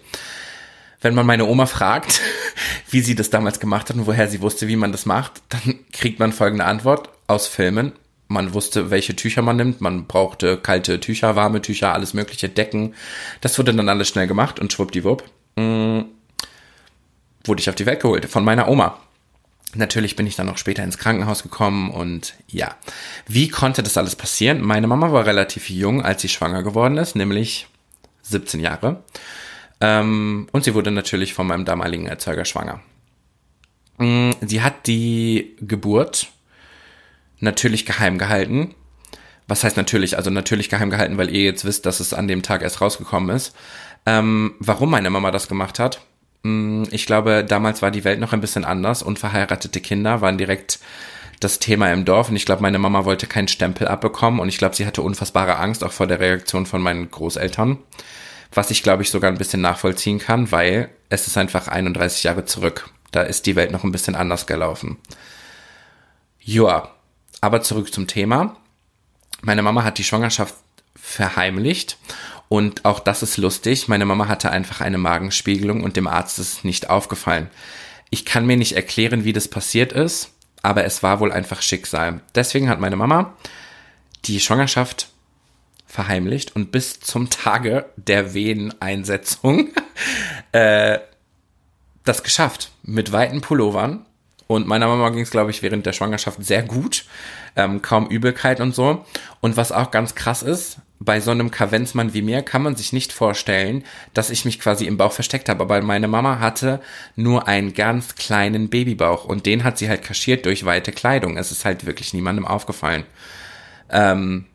Wenn 1.01 1.15
man 1.15 1.27
meine 1.27 1.47
Oma 1.47 1.67
fragt, 1.67 2.21
wie 2.91 3.01
sie 3.01 3.15
das 3.15 3.31
damals 3.31 3.61
gemacht 3.61 3.89
hat 3.89 3.97
und 3.97 4.07
woher 4.07 4.29
sie 4.29 4.41
wusste, 4.41 4.69
wie 4.69 4.77
man 4.77 4.93
das 4.93 5.07
macht, 5.07 5.43
dann 5.49 5.81
kriegt 5.93 6.19
man 6.19 6.33
folgende 6.33 6.65
Antwort 6.65 7.09
aus 7.27 7.47
Filmen. 7.47 7.93
Man 8.29 8.55
wusste, 8.55 8.91
welche 8.91 9.15
Tücher 9.15 9.43
man 9.43 9.57
nimmt. 9.57 9.81
Man 9.81 10.07
brauchte 10.07 10.57
kalte 10.57 11.01
Tücher, 11.01 11.37
warme 11.37 11.61
Tücher, 11.61 11.93
alles 11.93 12.15
mögliche, 12.15 12.49
Decken. 12.49 12.95
Das 13.43 13.59
wurde 13.59 13.75
dann 13.75 13.89
alles 13.89 14.09
schnell 14.09 14.27
gemacht 14.27 14.59
und 14.59 14.73
schwuppdiwupp 14.73 15.25
mh, 15.57 15.65
mm, 15.65 16.05
wurde 17.45 17.61
ich 17.61 17.69
auf 17.69 17.75
die 17.75 17.87
Welt 17.87 18.01
geholt 18.01 18.27
von 18.27 18.45
meiner 18.45 18.69
Oma. 18.69 18.99
Natürlich 19.75 20.17
bin 20.17 20.27
ich 20.27 20.37
dann 20.37 20.49
auch 20.49 20.59
später 20.59 20.85
ins 20.85 20.99
Krankenhaus 20.99 21.43
gekommen 21.43 21.91
und 21.91 22.35
ja. 22.47 22.77
Wie 23.27 23.49
konnte 23.49 23.83
das 23.83 23.97
alles 23.97 24.17
passieren? 24.17 24.61
Meine 24.61 24.87
Mama 24.87 25.13
war 25.13 25.25
relativ 25.25 25.71
jung, 25.71 26.03
als 26.03 26.23
sie 26.23 26.29
schwanger 26.29 26.63
geworden 26.63 26.99
ist, 26.99 27.17
nämlich 27.17 27.69
17 28.23 28.61
Jahre. 28.61 29.03
Ähm, 29.81 30.47
und 30.53 30.65
sie 30.65 30.75
wurde 30.75 30.91
natürlich 30.91 31.33
von 31.33 31.47
meinem 31.47 31.65
damaligen 31.65 32.07
Erzeuger 32.07 32.45
schwanger. 32.45 32.81
Mm, 33.99 34.33
sie 34.41 34.63
hat 34.63 34.87
die 34.87 35.57
Geburt 35.61 36.29
natürlich 37.41 37.87
geheim 37.87 38.19
gehalten. 38.19 38.75
Was 39.49 39.65
heißt 39.65 39.77
natürlich? 39.77 40.17
Also 40.17 40.31
natürlich 40.31 40.69
geheim 40.69 40.91
gehalten, 40.91 41.19
weil 41.19 41.35
ihr 41.35 41.43
jetzt 41.43 41.65
wisst, 41.65 41.87
dass 41.87 42.01
es 42.01 42.15
an 42.15 42.29
dem 42.29 42.43
Tag 42.43 42.63
erst 42.63 42.81
rausgekommen 42.81 43.35
ist. 43.35 43.57
Ähm, 44.07 44.55
warum 44.59 44.91
meine 44.91 45.11
Mama 45.11 45.31
das 45.31 45.49
gemacht 45.49 45.79
hat? 45.79 46.01
Mm, 46.43 46.85
ich 46.91 47.07
glaube, 47.07 47.45
damals 47.45 47.83
war 47.83 47.91
die 47.91 48.05
Welt 48.05 48.21
noch 48.21 48.33
ein 48.33 48.41
bisschen 48.41 48.65
anders. 48.65 49.03
Unverheiratete 49.03 49.81
Kinder 49.81 50.21
waren 50.21 50.39
direkt 50.39 50.79
das 51.41 51.59
Thema 51.59 51.93
im 51.93 52.05
Dorf 52.05 52.29
und 52.29 52.37
ich 52.37 52.47
glaube, 52.47 52.63
meine 52.63 52.79
Mama 52.79 53.05
wollte 53.05 53.27
keinen 53.27 53.49
Stempel 53.49 53.89
abbekommen 53.89 54.41
und 54.41 54.49
ich 54.49 54.59
glaube, 54.59 54.77
sie 54.77 54.87
hatte 54.87 55.03
unfassbare 55.03 55.57
Angst 55.57 55.83
auch 55.83 55.93
vor 55.93 56.07
der 56.07 56.21
Reaktion 56.21 56.67
von 56.67 56.81
meinen 56.81 57.11
Großeltern, 57.11 57.79
was 58.53 58.71
ich 58.71 58.83
glaube 58.83 59.03
ich 59.03 59.11
sogar 59.11 59.31
ein 59.31 59.39
bisschen 59.39 59.61
nachvollziehen 59.61 60.19
kann, 60.19 60.53
weil 60.53 60.91
es 61.09 61.27
ist 61.27 61.37
einfach 61.37 61.69
31 61.69 62.23
Jahre 62.23 62.45
zurück. 62.45 62.91
Da 63.11 63.23
ist 63.23 63.47
die 63.47 63.57
Welt 63.57 63.73
noch 63.73 63.85
ein 63.85 63.93
bisschen 63.93 64.15
anders 64.15 64.47
gelaufen. 64.47 64.99
Joa, 66.39 66.91
aber 67.41 67.63
zurück 67.63 67.93
zum 67.93 68.07
Thema. 68.07 68.57
Meine 69.43 69.63
Mama 69.63 69.83
hat 69.83 69.99
die 69.99 70.05
Schwangerschaft 70.05 70.55
verheimlicht 70.95 71.99
und 72.53 72.85
auch 72.85 73.01
das 73.01 73.23
ist 73.23 73.39
lustig. 73.39 73.89
Meine 73.89 74.05
Mama 74.05 74.29
hatte 74.29 74.51
einfach 74.51 74.83
eine 74.83 74.99
Magenspiegelung 74.99 75.83
und 75.83 75.97
dem 75.97 76.07
Arzt 76.07 76.39
ist 76.39 76.67
nicht 76.67 76.91
aufgefallen. 76.91 77.49
Ich 78.11 78.27
kann 78.27 78.45
mir 78.45 78.59
nicht 78.59 78.77
erklären, 78.77 79.25
wie 79.25 79.33
das 79.33 79.49
passiert 79.49 79.95
ist, 79.95 80.35
aber 80.63 80.85
es 80.85 81.03
war 81.03 81.19
wohl 81.21 81.33
einfach 81.33 81.63
Schicksal. 81.63 82.21
Deswegen 82.35 82.69
hat 82.69 82.79
meine 82.79 82.97
Mama 82.97 83.33
die 84.27 84.39
Schwangerschaft 84.39 85.09
verheimlicht 85.87 86.55
und 86.55 86.73
bis 86.73 87.01
zum 87.01 87.31
Tage 87.31 87.87
der 87.97 88.35
Weheneinsetzung 88.35 89.71
äh, 90.53 90.99
das 92.05 92.23
geschafft. 92.23 92.71
Mit 92.83 93.13
weiten 93.13 93.41
Pullovern. 93.41 94.05
Und 94.47 94.67
meiner 94.69 94.89
Mama 94.89 95.09
ging 95.09 95.23
es, 95.23 95.31
glaube 95.31 95.53
ich, 95.53 95.63
während 95.63 95.87
der 95.87 95.95
Schwangerschaft 95.95 96.45
sehr 96.45 96.63
gut. 96.63 97.07
Ähm, 97.57 97.81
kaum 97.81 98.09
Übelkeit 98.09 98.61
und 98.61 98.75
so. 98.75 99.07
Und 99.41 99.57
was 99.57 99.73
auch 99.73 99.91
ganz 99.91 100.15
krass 100.15 100.43
ist, 100.43 100.81
bei 101.05 101.21
so 101.21 101.31
einem 101.31 101.51
Kavenzmann 101.51 102.15
wie 102.15 102.23
mir 102.23 102.43
kann 102.43 102.63
man 102.63 102.77
sich 102.77 102.93
nicht 102.93 103.13
vorstellen, 103.13 103.85
dass 104.15 104.31
ich 104.31 104.45
mich 104.45 104.61
quasi 104.61 104.87
im 104.87 104.97
Bauch 104.97 105.13
versteckt 105.13 105.49
habe. 105.49 105.63
Aber 105.63 105.83
meine 105.83 106.09
Mama 106.09 106.39
hatte 106.39 106.81
nur 107.17 107.49
einen 107.49 107.75
ganz 107.75 108.15
kleinen 108.15 108.69
Babybauch 108.69 109.25
und 109.25 109.47
den 109.47 109.65
hat 109.65 109.79
sie 109.79 109.89
halt 109.89 110.03
kaschiert 110.03 110.47
durch 110.47 110.65
weite 110.65 110.93
Kleidung. 110.93 111.37
Es 111.37 111.51
ist 111.51 111.65
halt 111.65 111.87
wirklich 111.87 112.15
niemandem 112.15 112.47
aufgefallen. 112.47 113.05
Ähm, 113.91 114.47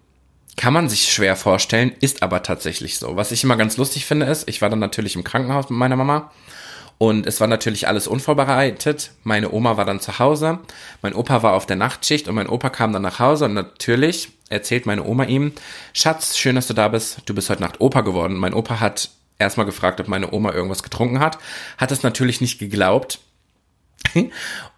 kann 0.55 0.73
man 0.73 0.89
sich 0.89 1.11
schwer 1.11 1.35
vorstellen, 1.35 1.91
ist 1.99 2.23
aber 2.23 2.41
tatsächlich 2.43 2.97
so. 2.97 3.15
Was 3.15 3.31
ich 3.31 3.43
immer 3.43 3.57
ganz 3.57 3.77
lustig 3.77 4.05
finde 4.05 4.25
ist, 4.25 4.49
ich 4.49 4.61
war 4.61 4.69
dann 4.69 4.79
natürlich 4.79 5.15
im 5.15 5.23
Krankenhaus 5.23 5.69
mit 5.69 5.77
meiner 5.77 5.95
Mama 5.95 6.31
und 6.97 7.27
es 7.27 7.39
war 7.39 7.47
natürlich 7.47 7.87
alles 7.87 8.07
unvorbereitet. 8.07 9.11
Meine 9.23 9.51
Oma 9.51 9.77
war 9.77 9.85
dann 9.85 9.99
zu 9.99 10.17
Hause, 10.17 10.59
mein 11.01 11.13
Opa 11.13 11.43
war 11.43 11.53
auf 11.53 11.67
der 11.67 11.75
Nachtschicht 11.75 12.27
und 12.27 12.35
mein 12.35 12.49
Opa 12.49 12.69
kam 12.69 12.91
dann 12.91 13.03
nach 13.03 13.19
Hause 13.19 13.45
und 13.45 13.53
natürlich 13.53 14.29
erzählt 14.49 14.85
meine 14.85 15.03
Oma 15.03 15.25
ihm, 15.25 15.53
Schatz, 15.93 16.37
schön, 16.37 16.55
dass 16.55 16.67
du 16.67 16.73
da 16.73 16.87
bist, 16.87 17.21
du 17.25 17.33
bist 17.33 17.49
heute 17.49 17.61
Nacht 17.61 17.81
Opa 17.81 18.01
geworden. 18.01 18.35
Mein 18.35 18.53
Opa 18.53 18.79
hat 18.79 19.09
erstmal 19.39 19.65
gefragt, 19.65 19.99
ob 19.99 20.07
meine 20.07 20.31
Oma 20.31 20.53
irgendwas 20.53 20.83
getrunken 20.83 21.19
hat, 21.19 21.37
hat 21.77 21.91
es 21.91 22.03
natürlich 22.03 22.41
nicht 22.41 22.59
geglaubt 22.59 23.19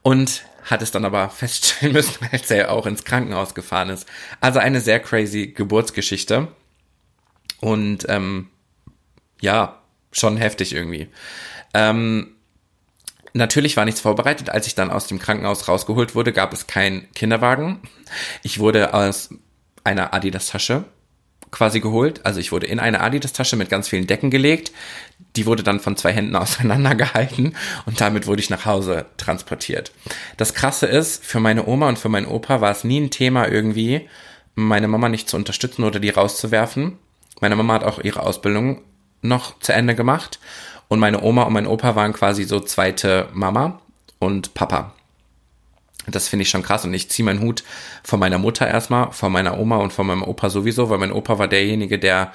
und 0.01 0.43
hat 0.63 0.81
es 0.81 0.91
dann 0.91 1.05
aber 1.05 1.29
feststellen 1.29 1.93
müssen, 1.93 2.27
als 2.31 2.51
er 2.51 2.71
auch 2.71 2.85
ins 2.85 3.03
Krankenhaus 3.03 3.55
gefahren 3.55 3.89
ist. 3.89 4.07
Also 4.41 4.59
eine 4.59 4.81
sehr 4.81 4.99
crazy 4.99 5.47
Geburtsgeschichte 5.47 6.47
und 7.59 8.05
ähm, 8.09 8.49
ja, 9.41 9.81
schon 10.11 10.37
heftig 10.37 10.73
irgendwie. 10.73 11.07
Ähm, 11.73 12.35
Natürlich 13.33 13.77
war 13.77 13.85
nichts 13.85 14.01
vorbereitet. 14.01 14.49
Als 14.49 14.67
ich 14.67 14.75
dann 14.75 14.89
aus 14.89 15.07
dem 15.07 15.19
Krankenhaus 15.19 15.67
rausgeholt 15.67 16.15
wurde, 16.15 16.33
gab 16.33 16.51
es 16.51 16.67
keinen 16.67 17.11
Kinderwagen. 17.13 17.79
Ich 18.41 18.59
wurde 18.59 18.93
aus 18.93 19.29
einer 19.89 20.13
Adidas-Tasche 20.13 20.85
quasi 21.51 21.79
geholt. 21.79 22.25
Also 22.25 22.39
ich 22.39 22.51
wurde 22.51 22.67
in 22.67 22.79
eine 22.79 23.01
Adidas-Tasche 23.01 23.55
mit 23.55 23.69
ganz 23.69 23.89
vielen 23.89 24.05
Decken 24.05 24.29
gelegt. 24.29 24.71
Die 25.35 25.45
wurde 25.45 25.63
dann 25.63 25.79
von 25.79 25.97
zwei 25.97 26.13
Händen 26.13 26.35
auseinandergehalten 26.35 27.55
und 27.85 27.99
damit 27.99 28.27
wurde 28.27 28.41
ich 28.41 28.49
nach 28.49 28.65
Hause 28.65 29.07
transportiert. 29.17 29.91
Das 30.37 30.53
Krasse 30.53 30.85
ist, 30.85 31.25
für 31.25 31.39
meine 31.39 31.65
Oma 31.67 31.89
und 31.89 31.99
für 31.99 32.09
meinen 32.09 32.27
Opa 32.27 32.61
war 32.61 32.71
es 32.71 32.83
nie 32.83 32.99
ein 32.99 33.11
Thema 33.11 33.47
irgendwie, 33.47 34.07
meine 34.55 34.87
Mama 34.87 35.09
nicht 35.09 35.29
zu 35.29 35.37
unterstützen 35.37 35.83
oder 35.83 35.99
die 35.99 36.09
rauszuwerfen. 36.09 36.97
Meine 37.41 37.55
Mama 37.55 37.73
hat 37.73 37.83
auch 37.83 37.99
ihre 37.99 38.21
Ausbildung 38.21 38.81
noch 39.21 39.59
zu 39.59 39.73
Ende 39.73 39.95
gemacht 39.95 40.39
und 40.87 40.99
meine 40.99 41.21
Oma 41.21 41.43
und 41.43 41.53
mein 41.53 41.67
Opa 41.67 41.95
waren 41.95 42.13
quasi 42.13 42.43
so 42.43 42.59
zweite 42.59 43.29
Mama 43.33 43.81
und 44.19 44.53
Papa. 44.53 44.93
Das 46.11 46.27
finde 46.27 46.43
ich 46.43 46.49
schon 46.49 46.63
krass 46.63 46.85
und 46.85 46.93
ich 46.93 47.09
ziehe 47.09 47.25
meinen 47.25 47.41
Hut 47.41 47.63
von 48.03 48.19
meiner 48.19 48.37
Mutter 48.37 48.67
erstmal, 48.67 49.11
von 49.11 49.31
meiner 49.31 49.59
Oma 49.59 49.77
und 49.77 49.93
von 49.93 50.07
meinem 50.07 50.23
Opa 50.23 50.49
sowieso, 50.49 50.89
weil 50.89 50.97
mein 50.97 51.11
Opa 51.11 51.39
war 51.39 51.47
derjenige, 51.47 51.99
der 51.99 52.33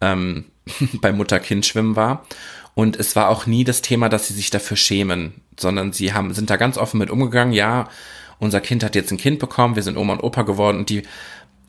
ähm, 0.00 0.46
bei 1.00 1.12
Mutter-Kind-Schwimmen 1.12 1.96
war. 1.96 2.26
Und 2.74 2.96
es 2.96 3.16
war 3.16 3.28
auch 3.30 3.46
nie 3.46 3.64
das 3.64 3.80
Thema, 3.80 4.08
dass 4.08 4.28
sie 4.28 4.34
sich 4.34 4.50
dafür 4.50 4.76
schämen, 4.76 5.40
sondern 5.58 5.92
sie 5.92 6.12
haben, 6.12 6.34
sind 6.34 6.50
da 6.50 6.56
ganz 6.56 6.76
offen 6.76 6.98
mit 6.98 7.10
umgegangen. 7.10 7.54
Ja, 7.54 7.88
unser 8.38 8.60
Kind 8.60 8.84
hat 8.84 8.94
jetzt 8.94 9.10
ein 9.10 9.16
Kind 9.16 9.38
bekommen, 9.38 9.76
wir 9.76 9.82
sind 9.82 9.96
Oma 9.96 10.12
und 10.12 10.22
Opa 10.22 10.42
geworden 10.42 10.78
und 10.78 10.90
die 10.90 11.02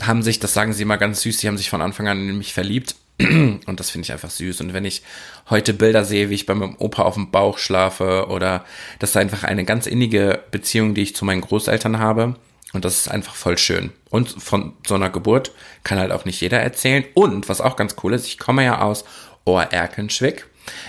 haben 0.03 0.21
sich, 0.21 0.39
das 0.39 0.53
sagen 0.53 0.73
sie 0.73 0.83
immer 0.83 0.97
ganz 0.97 1.21
süß, 1.21 1.37
die 1.37 1.47
haben 1.47 1.57
sich 1.57 1.69
von 1.69 1.81
Anfang 1.81 2.07
an 2.07 2.29
in 2.29 2.37
mich 2.37 2.53
verliebt. 2.53 2.95
Und 3.19 3.79
das 3.79 3.89
finde 3.89 4.05
ich 4.05 4.11
einfach 4.11 4.29
süß. 4.29 4.61
Und 4.61 4.73
wenn 4.73 4.85
ich 4.85 5.01
heute 5.49 5.73
Bilder 5.73 6.05
sehe, 6.05 6.29
wie 6.29 6.35
ich 6.35 6.45
bei 6.45 6.53
meinem 6.53 6.75
Opa 6.77 7.03
auf 7.03 7.15
dem 7.15 7.31
Bauch 7.31 7.57
schlafe 7.57 8.27
oder 8.27 8.63
das 8.99 9.11
ist 9.11 9.17
einfach 9.17 9.43
eine 9.43 9.65
ganz 9.65 9.87
innige 9.87 10.43
Beziehung, 10.51 10.93
die 10.93 11.01
ich 11.01 11.15
zu 11.15 11.25
meinen 11.25 11.41
Großeltern 11.41 11.97
habe. 11.97 12.35
Und 12.73 12.85
das 12.85 12.99
ist 12.99 13.07
einfach 13.07 13.33
voll 13.33 13.57
schön. 13.57 13.91
Und 14.09 14.29
von 14.29 14.73
so 14.85 14.95
einer 14.95 15.09
Geburt 15.09 15.51
kann 15.83 15.97
halt 15.97 16.11
auch 16.11 16.25
nicht 16.25 16.41
jeder 16.41 16.59
erzählen. 16.59 17.05
Und 17.13 17.49
was 17.49 17.61
auch 17.61 17.75
ganz 17.75 17.95
cool 18.03 18.13
ist, 18.13 18.27
ich 18.27 18.37
komme 18.37 18.63
ja 18.63 18.81
aus 18.81 19.03
Oerkenschwick. 19.45 20.45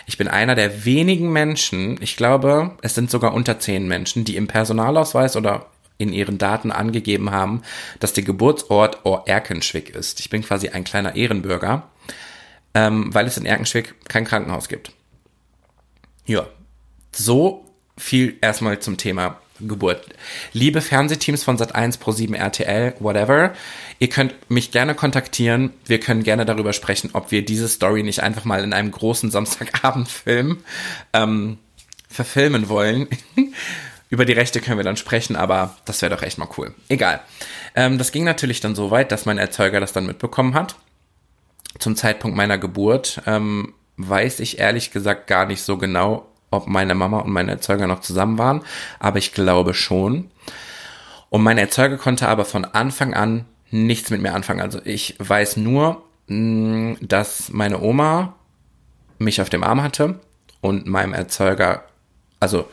Ich 0.06 0.18
bin 0.18 0.28
einer 0.28 0.56
der 0.56 0.84
wenigen 0.84 1.32
Menschen, 1.32 1.98
ich 2.02 2.16
glaube, 2.16 2.72
es 2.82 2.96
sind 2.96 3.10
sogar 3.10 3.32
unter 3.32 3.60
zehn 3.60 3.86
Menschen, 3.86 4.24
die 4.24 4.36
im 4.36 4.48
Personalausweis 4.48 5.36
oder 5.36 5.66
in 5.98 6.12
ihren 6.12 6.38
Daten 6.38 6.70
angegeben 6.70 7.30
haben, 7.30 7.62
dass 8.00 8.12
der 8.12 8.24
Geburtsort 8.24 9.04
Oerkenschwick 9.04 9.90
ist. 9.90 10.20
Ich 10.20 10.30
bin 10.30 10.42
quasi 10.42 10.68
ein 10.68 10.84
kleiner 10.84 11.16
Ehrenbürger 11.16 11.90
ähm, 12.74 13.12
weil 13.12 13.26
es 13.26 13.36
in 13.36 13.46
Erkenschwick 13.46 13.94
kein 14.08 14.24
Krankenhaus 14.24 14.68
gibt. 14.68 14.92
Ja, 16.26 16.46
so 17.12 17.64
viel 17.96 18.36
erstmal 18.40 18.78
zum 18.80 18.96
Thema 18.96 19.40
Geburt. 19.60 20.06
Liebe 20.52 20.80
Fernsehteams 20.80 21.42
von 21.42 21.58
Sat1, 21.58 21.98
Pro7, 21.98 22.36
RTL, 22.36 22.94
whatever, 23.00 23.54
ihr 23.98 24.08
könnt 24.08 24.34
mich 24.48 24.70
gerne 24.70 24.94
kontaktieren. 24.94 25.72
Wir 25.86 25.98
können 25.98 26.22
gerne 26.22 26.44
darüber 26.44 26.72
sprechen, 26.72 27.10
ob 27.14 27.32
wir 27.32 27.44
diese 27.44 27.68
Story 27.68 28.04
nicht 28.04 28.22
einfach 28.22 28.44
mal 28.44 28.62
in 28.62 28.72
einem 28.72 28.92
großen 28.92 29.32
Samstagabendfilm 29.32 30.58
ähm, 31.12 31.58
verfilmen 32.08 32.68
wollen. 32.68 33.08
Über 34.10 34.24
die 34.24 34.32
Rechte 34.32 34.60
können 34.60 34.78
wir 34.78 34.84
dann 34.84 34.96
sprechen, 34.96 35.36
aber 35.36 35.76
das 35.84 36.00
wäre 36.00 36.14
doch 36.14 36.22
echt 36.22 36.38
mal 36.38 36.48
cool. 36.56 36.74
Egal. 36.88 37.20
Ähm, 37.74 37.98
das 37.98 38.12
ging 38.12 38.24
natürlich 38.24 38.60
dann 38.60 38.74
so 38.74 38.90
weit, 38.90 39.12
dass 39.12 39.26
mein 39.26 39.38
Erzeuger 39.38 39.80
das 39.80 39.92
dann 39.92 40.06
mitbekommen 40.06 40.54
hat 40.54 40.76
zum 41.78 41.96
Zeitpunkt 41.96 42.36
meiner 42.36 42.58
Geburt 42.58 43.22
ähm, 43.26 43.74
weiß 43.96 44.40
ich 44.40 44.58
ehrlich 44.58 44.90
gesagt 44.90 45.26
gar 45.26 45.46
nicht 45.46 45.62
so 45.62 45.76
genau, 45.76 46.26
ob 46.50 46.66
meine 46.66 46.94
Mama 46.94 47.20
und 47.20 47.32
mein 47.32 47.48
Erzeuger 47.48 47.86
noch 47.86 48.00
zusammen 48.00 48.38
waren, 48.38 48.62
aber 48.98 49.18
ich 49.18 49.32
glaube 49.32 49.74
schon. 49.74 50.30
Und 51.30 51.42
mein 51.42 51.58
Erzeuger 51.58 51.98
konnte 51.98 52.28
aber 52.28 52.44
von 52.44 52.64
Anfang 52.64 53.14
an 53.14 53.44
nichts 53.70 54.10
mit 54.10 54.22
mir 54.22 54.34
anfangen. 54.34 54.60
Also 54.60 54.80
ich 54.84 55.16
weiß 55.18 55.58
nur, 55.58 56.02
mm, 56.28 56.94
dass 57.00 57.50
meine 57.50 57.80
Oma 57.80 58.34
mich 59.18 59.42
auf 59.42 59.50
dem 59.50 59.64
Arm 59.64 59.82
hatte 59.82 60.20
und 60.60 60.86
meinem 60.86 61.12
Erzeuger, 61.12 61.84
also 62.40 62.68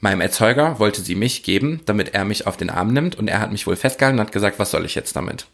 meinem 0.00 0.20
Erzeuger 0.20 0.78
wollte 0.78 1.02
sie 1.02 1.14
mich 1.14 1.42
geben, 1.42 1.80
damit 1.86 2.14
er 2.14 2.24
mich 2.24 2.46
auf 2.46 2.56
den 2.56 2.70
Arm 2.70 2.92
nimmt 2.92 3.16
und 3.16 3.28
er 3.28 3.40
hat 3.40 3.52
mich 3.52 3.66
wohl 3.66 3.76
festgehalten 3.76 4.18
und 4.18 4.26
hat 4.26 4.32
gesagt, 4.32 4.58
was 4.58 4.70
soll 4.70 4.84
ich 4.84 4.94
jetzt 4.94 5.16
damit? 5.16 5.46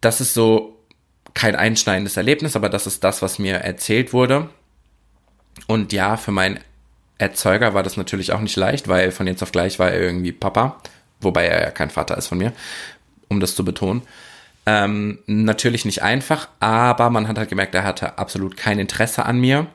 Das 0.00 0.20
ist 0.20 0.34
so 0.34 0.78
kein 1.32 1.56
einschneidendes 1.56 2.16
Erlebnis, 2.16 2.56
aber 2.56 2.68
das 2.68 2.86
ist 2.86 3.02
das, 3.02 3.22
was 3.22 3.38
mir 3.38 3.56
erzählt 3.56 4.12
wurde. 4.12 4.48
Und 5.66 5.92
ja, 5.92 6.16
für 6.16 6.32
meinen 6.32 6.60
Erzeuger 7.18 7.74
war 7.74 7.82
das 7.82 7.96
natürlich 7.96 8.32
auch 8.32 8.40
nicht 8.40 8.56
leicht, 8.56 8.88
weil 8.88 9.10
von 9.10 9.26
jetzt 9.26 9.42
auf 9.42 9.52
gleich 9.52 9.78
war 9.78 9.90
er 9.90 10.00
irgendwie 10.00 10.32
Papa, 10.32 10.80
wobei 11.20 11.46
er 11.46 11.62
ja 11.62 11.70
kein 11.70 11.90
Vater 11.90 12.16
ist 12.18 12.26
von 12.26 12.38
mir, 12.38 12.52
um 13.28 13.40
das 13.40 13.54
zu 13.54 13.64
betonen. 13.64 14.02
Ähm, 14.66 15.18
natürlich 15.26 15.84
nicht 15.84 16.02
einfach, 16.02 16.48
aber 16.60 17.10
man 17.10 17.28
hat 17.28 17.38
halt 17.38 17.50
gemerkt, 17.50 17.74
er 17.74 17.84
hatte 17.84 18.18
absolut 18.18 18.56
kein 18.56 18.78
Interesse 18.78 19.24
an 19.24 19.38
mir. 19.38 19.66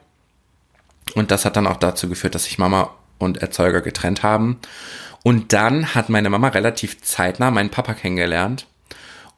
Und 1.16 1.32
das 1.32 1.46
hat 1.46 1.56
dann 1.56 1.68
auch 1.68 1.78
dazu 1.78 2.08
geführt, 2.10 2.36
dass 2.36 2.44
sich 2.44 2.60
Mama 2.60 2.92
und 3.20 3.38
Erzeuger 3.38 3.82
getrennt 3.82 4.24
haben. 4.24 4.60
Und 5.24 5.54
dann 5.54 5.94
hat 5.94 6.10
meine 6.10 6.30
Mama 6.30 6.48
relativ 6.48 7.02
zeitnah 7.02 7.52
meinen 7.52 7.70
Papa 7.70 7.94
kennengelernt. 7.94 8.66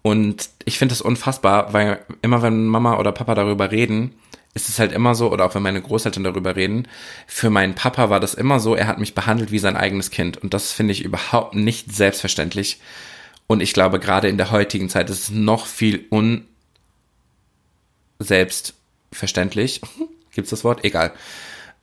Und 0.04 0.50
ich 0.66 0.78
finde 0.80 0.94
es 0.94 1.02
unfassbar, 1.02 1.74
weil 1.74 2.00
immer 2.22 2.42
wenn 2.42 2.68
Mama 2.68 2.98
oder 2.98 3.12
Papa 3.12 3.36
darüber 3.36 3.72
reden, 3.72 4.16
ist 4.54 4.68
es 4.68 4.80
halt 4.80 4.92
immer 4.92 5.16
so, 5.16 5.32
oder 5.32 5.46
auch 5.46 5.56
wenn 5.56 5.62
meine 5.62 5.82
Großeltern 5.82 6.24
darüber 6.24 6.56
reden, 6.56 6.88
für 7.26 7.50
meinen 7.50 7.74
Papa 7.76 8.10
war 8.10 8.20
das 8.20 8.34
immer 8.34 8.60
so, 8.60 8.76
er 8.76 8.88
hat 8.88 9.00
mich 9.00 9.16
behandelt 9.16 9.52
wie 9.52 9.60
sein 9.60 9.78
eigenes 9.78 10.12
Kind. 10.12 10.38
Und 10.38 10.54
das 10.54 10.72
finde 10.74 10.92
ich 10.92 11.04
überhaupt 11.06 11.56
nicht 11.56 11.94
selbstverständlich. 11.96 12.80
Und 13.48 13.62
ich 13.62 13.74
glaube, 13.74 14.00
gerade 14.00 14.28
in 14.28 14.38
der 14.38 14.52
heutigen 14.52 14.90
Zeit 14.90 15.10
ist 15.10 15.24
es 15.24 15.30
noch 15.30 15.66
viel 15.66 16.06
unselbstverständlich. 18.20 19.82
Gibt 20.34 20.46
es 20.46 20.52
das 20.52 20.64
Wort? 20.64 20.84
Egal. 20.84 21.12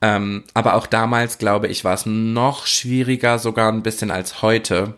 Ähm, 0.01 0.45
aber 0.55 0.75
auch 0.75 0.87
damals, 0.87 1.39
glaube 1.39 1.67
ich, 1.69 1.85
war 1.85 1.95
es 1.95 2.07
noch 2.07 2.67
schwieriger, 2.67 3.39
sogar 3.39 3.73
ein 3.73 3.83
bisschen 3.83 4.11
als 4.11 4.43
heute, 4.43 4.95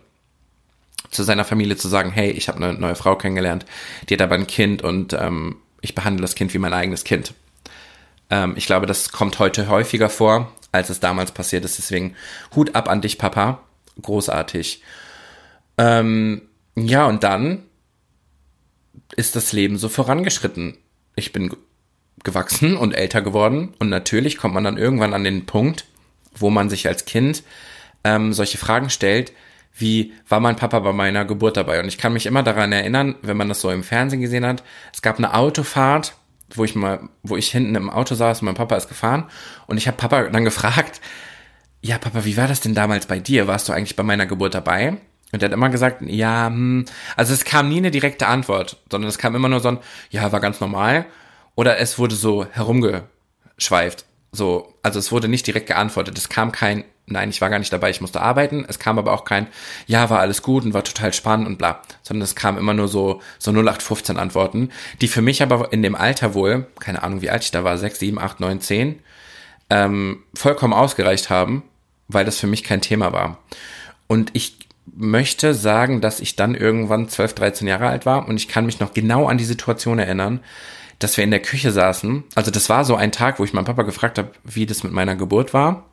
zu 1.10 1.22
seiner 1.22 1.44
Familie 1.44 1.76
zu 1.76 1.88
sagen, 1.88 2.10
hey, 2.10 2.30
ich 2.30 2.48
habe 2.48 2.62
eine 2.62 2.78
neue 2.78 2.94
Frau 2.94 3.16
kennengelernt, 3.16 3.64
die 4.08 4.14
hat 4.14 4.22
aber 4.22 4.34
ein 4.34 4.46
Kind 4.46 4.82
und 4.82 5.12
ähm, 5.14 5.56
ich 5.80 5.94
behandle 5.94 6.22
das 6.22 6.34
Kind 6.34 6.54
wie 6.54 6.58
mein 6.58 6.74
eigenes 6.74 7.04
Kind. 7.04 7.34
Ähm, 8.28 8.54
ich 8.56 8.66
glaube, 8.66 8.86
das 8.86 9.10
kommt 9.10 9.38
heute 9.38 9.68
häufiger 9.68 10.08
vor, 10.08 10.52
als 10.72 10.90
es 10.90 11.00
damals 11.00 11.32
passiert 11.32 11.64
ist. 11.64 11.78
Deswegen 11.78 12.14
Hut 12.54 12.74
ab 12.74 12.88
an 12.88 13.00
dich, 13.00 13.18
Papa. 13.18 13.60
Großartig. 14.00 14.82
Ähm, 15.78 16.42
ja, 16.76 17.06
und 17.06 17.24
dann 17.24 17.64
ist 19.16 19.34
das 19.34 19.52
Leben 19.52 19.78
so 19.78 19.88
vorangeschritten. 19.88 20.76
Ich 21.16 21.32
bin 21.32 21.54
gewachsen 22.24 22.76
und 22.76 22.92
älter 22.92 23.22
geworden 23.22 23.74
und 23.78 23.88
natürlich 23.88 24.36
kommt 24.36 24.54
man 24.54 24.64
dann 24.64 24.78
irgendwann 24.78 25.14
an 25.14 25.24
den 25.24 25.46
Punkt, 25.46 25.86
wo 26.34 26.50
man 26.50 26.68
sich 26.68 26.86
als 26.86 27.04
Kind 27.04 27.42
ähm, 28.04 28.32
solche 28.32 28.58
Fragen 28.58 28.90
stellt, 28.90 29.32
wie 29.76 30.12
war 30.28 30.40
mein 30.40 30.56
Papa 30.56 30.80
bei 30.80 30.92
meiner 30.92 31.24
Geburt 31.24 31.56
dabei? 31.56 31.80
Und 31.80 31.88
ich 31.88 31.96
kann 31.96 32.12
mich 32.12 32.26
immer 32.26 32.42
daran 32.42 32.72
erinnern, 32.72 33.14
wenn 33.22 33.36
man 33.36 33.48
das 33.48 33.60
so 33.60 33.70
im 33.70 33.82
Fernsehen 33.82 34.20
gesehen 34.20 34.44
hat, 34.44 34.62
es 34.92 35.00
gab 35.00 35.18
eine 35.18 35.34
Autofahrt 35.34 36.14
wo 36.56 36.64
ich 36.64 36.74
mal, 36.74 37.08
wo 37.22 37.36
ich 37.36 37.50
hinten 37.50 37.74
im 37.74 37.90
Auto 37.90 38.14
saß 38.14 38.40
und 38.40 38.46
mein 38.46 38.54
Papa 38.54 38.76
ist 38.76 38.88
gefahren 38.88 39.24
und 39.66 39.76
ich 39.76 39.86
habe 39.86 39.96
Papa 39.96 40.24
dann 40.24 40.44
gefragt, 40.44 41.00
ja 41.80 41.98
Papa, 41.98 42.24
wie 42.24 42.36
war 42.36 42.48
das 42.48 42.60
denn 42.60 42.74
damals 42.74 43.06
bei 43.06 43.18
dir? 43.18 43.46
Warst 43.46 43.68
du 43.68 43.72
eigentlich 43.72 43.96
bei 43.96 44.02
meiner 44.02 44.26
Geburt 44.26 44.54
dabei? 44.54 44.98
Und 45.32 45.42
er 45.42 45.48
hat 45.48 45.52
immer 45.52 45.68
gesagt, 45.68 46.02
ja, 46.02 46.46
hm, 46.46 46.84
also 47.16 47.32
es 47.32 47.44
kam 47.44 47.68
nie 47.68 47.78
eine 47.78 47.90
direkte 47.90 48.26
Antwort, 48.26 48.78
sondern 48.90 49.08
es 49.08 49.18
kam 49.18 49.34
immer 49.34 49.48
nur 49.48 49.60
so 49.60 49.68
ein, 49.68 49.78
ja, 50.10 50.32
war 50.32 50.40
ganz 50.40 50.60
normal. 50.60 51.06
Oder 51.60 51.76
es 51.76 51.98
wurde 51.98 52.14
so 52.14 52.46
herumgeschweift. 52.50 54.06
So, 54.32 54.72
also 54.82 54.98
es 54.98 55.12
wurde 55.12 55.28
nicht 55.28 55.46
direkt 55.46 55.66
geantwortet. 55.66 56.16
Es 56.16 56.30
kam 56.30 56.52
kein, 56.52 56.84
nein, 57.04 57.28
ich 57.28 57.42
war 57.42 57.50
gar 57.50 57.58
nicht 57.58 57.70
dabei, 57.70 57.90
ich 57.90 58.00
musste 58.00 58.22
arbeiten. 58.22 58.64
Es 58.66 58.78
kam 58.78 58.98
aber 58.98 59.12
auch 59.12 59.26
kein, 59.26 59.46
ja, 59.86 60.08
war 60.08 60.20
alles 60.20 60.40
gut 60.40 60.64
und 60.64 60.72
war 60.72 60.84
total 60.84 61.12
spannend 61.12 61.46
und 61.46 61.58
bla. 61.58 61.82
Sondern 62.00 62.22
es 62.22 62.34
kam 62.34 62.56
immer 62.56 62.72
nur 62.72 62.88
so, 62.88 63.20
so 63.38 63.50
0815 63.50 64.16
Antworten, 64.16 64.70
die 65.02 65.08
für 65.08 65.20
mich 65.20 65.42
aber 65.42 65.70
in 65.70 65.82
dem 65.82 65.96
Alter 65.96 66.32
wohl, 66.32 66.66
keine 66.78 67.02
Ahnung, 67.02 67.20
wie 67.20 67.28
alt 67.28 67.44
ich 67.44 67.50
da 67.50 67.62
war, 67.62 67.76
6, 67.76 67.98
7, 67.98 68.18
8, 68.18 68.40
9, 68.40 68.60
10, 68.62 68.98
ähm, 69.68 70.22
vollkommen 70.32 70.72
ausgereicht 70.72 71.28
haben, 71.28 71.62
weil 72.08 72.24
das 72.24 72.40
für 72.40 72.46
mich 72.46 72.64
kein 72.64 72.80
Thema 72.80 73.12
war. 73.12 73.36
Und 74.06 74.30
ich 74.32 74.56
möchte 74.86 75.52
sagen, 75.52 76.00
dass 76.00 76.20
ich 76.20 76.36
dann 76.36 76.54
irgendwann 76.54 77.10
12, 77.10 77.34
13 77.34 77.68
Jahre 77.68 77.88
alt 77.88 78.06
war 78.06 78.26
und 78.26 78.38
ich 78.38 78.48
kann 78.48 78.64
mich 78.64 78.80
noch 78.80 78.94
genau 78.94 79.28
an 79.28 79.36
die 79.36 79.44
Situation 79.44 79.98
erinnern, 79.98 80.40
dass 81.00 81.16
wir 81.16 81.24
in 81.24 81.30
der 81.30 81.40
Küche 81.40 81.72
saßen. 81.72 82.24
Also 82.34 82.50
das 82.50 82.68
war 82.68 82.84
so 82.84 82.94
ein 82.94 83.10
Tag, 83.10 83.40
wo 83.40 83.44
ich 83.44 83.52
meinen 83.52 83.64
Papa 83.64 83.82
gefragt 83.82 84.18
habe, 84.18 84.30
wie 84.44 84.66
das 84.66 84.84
mit 84.84 84.92
meiner 84.92 85.16
Geburt 85.16 85.52
war 85.52 85.86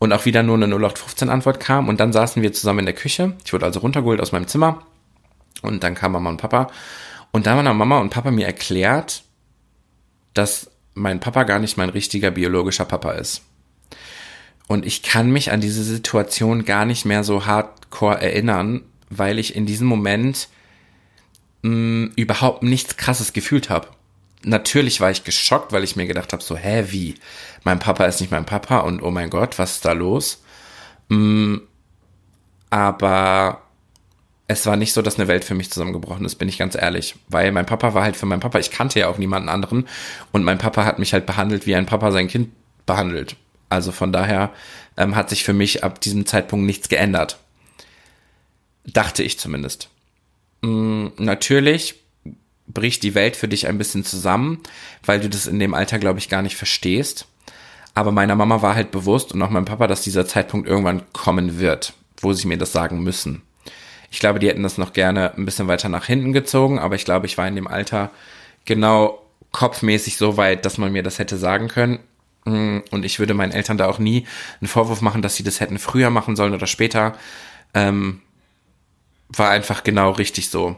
und 0.00 0.12
auch 0.12 0.24
wieder 0.24 0.42
nur 0.42 0.56
eine 0.56 0.66
0815 0.66 1.28
Antwort 1.28 1.60
kam 1.60 1.88
und 1.88 2.00
dann 2.00 2.12
saßen 2.12 2.42
wir 2.42 2.52
zusammen 2.52 2.80
in 2.80 2.86
der 2.86 2.94
Küche. 2.94 3.34
Ich 3.44 3.52
wurde 3.52 3.66
also 3.66 3.80
runtergeholt 3.80 4.20
aus 4.20 4.32
meinem 4.32 4.48
Zimmer 4.48 4.82
und 5.62 5.84
dann 5.84 5.94
kam 5.94 6.12
Mama 6.12 6.30
und 6.30 6.38
Papa 6.38 6.68
und 7.32 7.46
da 7.46 7.54
haben 7.54 7.76
Mama 7.76 7.98
und 7.98 8.10
Papa 8.10 8.30
mir 8.30 8.46
erklärt, 8.46 9.24
dass 10.32 10.70
mein 10.94 11.20
Papa 11.20 11.42
gar 11.44 11.58
nicht 11.58 11.76
mein 11.76 11.90
richtiger 11.90 12.30
biologischer 12.30 12.86
Papa 12.86 13.12
ist. 13.12 13.42
Und 14.66 14.86
ich 14.86 15.02
kann 15.02 15.30
mich 15.30 15.52
an 15.52 15.60
diese 15.60 15.84
Situation 15.84 16.64
gar 16.64 16.86
nicht 16.86 17.04
mehr 17.04 17.24
so 17.24 17.44
hardcore 17.44 18.22
erinnern, 18.22 18.80
weil 19.10 19.38
ich 19.38 19.54
in 19.54 19.66
diesem 19.66 19.86
Moment 19.86 20.48
mh, 21.60 21.70
mm, 21.70 22.12
überhaupt 22.16 22.62
nichts 22.62 22.96
Krasses 22.96 23.34
gefühlt 23.34 23.68
habe 23.68 23.88
natürlich 24.44 25.00
war 25.00 25.10
ich 25.10 25.24
geschockt, 25.24 25.72
weil 25.72 25.84
ich 25.84 25.96
mir 25.96 26.06
gedacht 26.06 26.32
habe, 26.32 26.42
so, 26.42 26.56
hä, 26.56 26.86
wie? 26.88 27.14
Mein 27.64 27.78
Papa 27.78 28.04
ist 28.04 28.20
nicht 28.20 28.30
mein 28.30 28.46
Papa 28.46 28.78
und 28.80 29.02
oh 29.02 29.10
mein 29.10 29.30
Gott, 29.30 29.58
was 29.58 29.72
ist 29.72 29.84
da 29.84 29.92
los? 29.92 30.42
Mm, 31.08 31.56
aber 32.70 33.62
es 34.46 34.66
war 34.66 34.76
nicht 34.76 34.92
so, 34.92 35.02
dass 35.02 35.18
eine 35.18 35.28
Welt 35.28 35.44
für 35.44 35.54
mich 35.54 35.70
zusammengebrochen 35.70 36.24
ist, 36.24 36.34
bin 36.36 36.48
ich 36.48 36.58
ganz 36.58 36.74
ehrlich. 36.74 37.14
Weil 37.28 37.52
mein 37.52 37.66
Papa 37.66 37.94
war 37.94 38.02
halt 38.02 38.16
für 38.16 38.26
meinen 38.26 38.40
Papa, 38.40 38.58
ich 38.58 38.70
kannte 38.70 39.00
ja 39.00 39.08
auch 39.08 39.18
niemanden 39.18 39.48
anderen 39.48 39.88
und 40.32 40.44
mein 40.44 40.58
Papa 40.58 40.84
hat 40.84 40.98
mich 40.98 41.12
halt 41.12 41.26
behandelt, 41.26 41.66
wie 41.66 41.74
ein 41.74 41.86
Papa 41.86 42.10
sein 42.10 42.28
Kind 42.28 42.50
behandelt. 42.86 43.36
Also 43.70 43.92
von 43.92 44.12
daher 44.12 44.52
ähm, 44.96 45.16
hat 45.16 45.30
sich 45.30 45.44
für 45.44 45.54
mich 45.54 45.82
ab 45.82 46.00
diesem 46.00 46.26
Zeitpunkt 46.26 46.66
nichts 46.66 46.88
geändert. 46.88 47.38
Dachte 48.86 49.22
ich 49.22 49.38
zumindest. 49.38 49.88
Mm, 50.60 51.08
natürlich 51.16 52.03
bricht 52.66 53.02
die 53.02 53.14
Welt 53.14 53.36
für 53.36 53.48
dich 53.48 53.66
ein 53.66 53.78
bisschen 53.78 54.04
zusammen, 54.04 54.60
weil 55.04 55.20
du 55.20 55.28
das 55.28 55.46
in 55.46 55.58
dem 55.58 55.74
Alter, 55.74 55.98
glaube 55.98 56.18
ich, 56.18 56.28
gar 56.28 56.42
nicht 56.42 56.56
verstehst. 56.56 57.26
Aber 57.94 58.10
meiner 58.10 58.34
Mama 58.34 58.62
war 58.62 58.74
halt 58.74 58.90
bewusst 58.90 59.32
und 59.32 59.42
auch 59.42 59.50
meinem 59.50 59.66
Papa, 59.66 59.86
dass 59.86 60.02
dieser 60.02 60.26
Zeitpunkt 60.26 60.68
irgendwann 60.68 61.02
kommen 61.12 61.58
wird, 61.60 61.92
wo 62.20 62.32
sie 62.32 62.48
mir 62.48 62.58
das 62.58 62.72
sagen 62.72 63.02
müssen. 63.02 63.42
Ich 64.10 64.18
glaube, 64.20 64.38
die 64.38 64.48
hätten 64.48 64.62
das 64.62 64.78
noch 64.78 64.92
gerne 64.92 65.34
ein 65.34 65.44
bisschen 65.44 65.68
weiter 65.68 65.88
nach 65.88 66.06
hinten 66.06 66.32
gezogen, 66.32 66.78
aber 66.78 66.94
ich 66.94 67.04
glaube, 67.04 67.26
ich 67.26 67.38
war 67.38 67.46
in 67.46 67.56
dem 67.56 67.66
Alter 67.66 68.10
genau 68.64 69.20
kopfmäßig 69.52 70.16
so 70.16 70.36
weit, 70.36 70.64
dass 70.64 70.78
man 70.78 70.92
mir 70.92 71.02
das 71.02 71.18
hätte 71.18 71.36
sagen 71.36 71.68
können. 71.68 72.00
Mm, 72.44 72.78
und 72.90 73.04
ich 73.04 73.18
würde 73.18 73.34
meinen 73.34 73.52
Eltern 73.52 73.78
da 73.78 73.86
auch 73.86 73.98
nie 73.98 74.26
einen 74.60 74.68
Vorwurf 74.68 75.00
machen, 75.00 75.22
dass 75.22 75.36
sie 75.36 75.44
das 75.44 75.60
hätten 75.60 75.78
früher 75.78 76.10
machen 76.10 76.36
sollen 76.36 76.54
oder 76.54 76.66
später. 76.66 77.16
Ähm, 77.72 78.20
war 79.28 79.50
einfach 79.50 79.84
genau 79.84 80.10
richtig 80.10 80.50
so. 80.50 80.76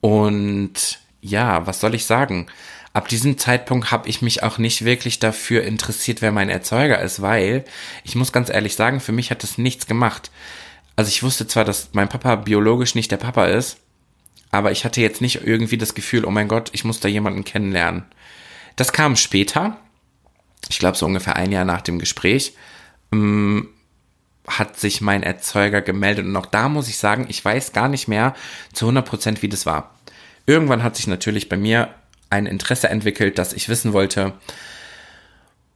Und 0.00 1.00
ja, 1.20 1.66
was 1.66 1.80
soll 1.80 1.94
ich 1.94 2.06
sagen? 2.06 2.46
Ab 2.92 3.08
diesem 3.08 3.38
Zeitpunkt 3.38 3.92
habe 3.92 4.08
ich 4.08 4.20
mich 4.20 4.42
auch 4.42 4.58
nicht 4.58 4.84
wirklich 4.84 5.20
dafür 5.20 5.62
interessiert, 5.62 6.22
wer 6.22 6.32
mein 6.32 6.50
Erzeuger 6.50 7.00
ist, 7.00 7.22
weil 7.22 7.64
ich 8.02 8.16
muss 8.16 8.32
ganz 8.32 8.48
ehrlich 8.48 8.74
sagen, 8.74 8.98
für 9.00 9.12
mich 9.12 9.30
hat 9.30 9.42
das 9.42 9.58
nichts 9.58 9.86
gemacht. 9.86 10.30
Also 10.96 11.08
ich 11.08 11.22
wusste 11.22 11.46
zwar, 11.46 11.64
dass 11.64 11.90
mein 11.92 12.08
Papa 12.08 12.34
biologisch 12.36 12.94
nicht 12.94 13.10
der 13.12 13.16
Papa 13.16 13.46
ist, 13.46 13.78
aber 14.50 14.72
ich 14.72 14.84
hatte 14.84 15.00
jetzt 15.00 15.20
nicht 15.20 15.46
irgendwie 15.46 15.78
das 15.78 15.94
Gefühl, 15.94 16.24
oh 16.24 16.30
mein 16.30 16.48
Gott, 16.48 16.70
ich 16.72 16.84
muss 16.84 16.98
da 16.98 17.08
jemanden 17.08 17.44
kennenlernen. 17.44 18.04
Das 18.74 18.92
kam 18.92 19.14
später, 19.14 19.76
ich 20.68 20.78
glaube 20.78 20.96
so 20.96 21.06
ungefähr 21.06 21.36
ein 21.36 21.52
Jahr 21.52 21.64
nach 21.64 21.82
dem 21.82 21.98
Gespräch, 22.00 22.54
ähm, 23.12 23.68
hat 24.58 24.78
sich 24.78 25.00
mein 25.00 25.22
Erzeuger 25.22 25.80
gemeldet. 25.82 26.26
Und 26.26 26.36
auch 26.36 26.46
da 26.46 26.68
muss 26.68 26.88
ich 26.88 26.98
sagen, 26.98 27.26
ich 27.28 27.44
weiß 27.44 27.72
gar 27.72 27.88
nicht 27.88 28.08
mehr 28.08 28.34
zu 28.72 28.86
100 28.86 29.06
Prozent, 29.06 29.42
wie 29.42 29.48
das 29.48 29.66
war. 29.66 29.94
Irgendwann 30.46 30.82
hat 30.82 30.96
sich 30.96 31.06
natürlich 31.06 31.48
bei 31.48 31.56
mir 31.56 31.94
ein 32.30 32.46
Interesse 32.46 32.88
entwickelt, 32.88 33.38
dass 33.38 33.52
ich 33.52 33.68
wissen 33.68 33.92
wollte, 33.92 34.32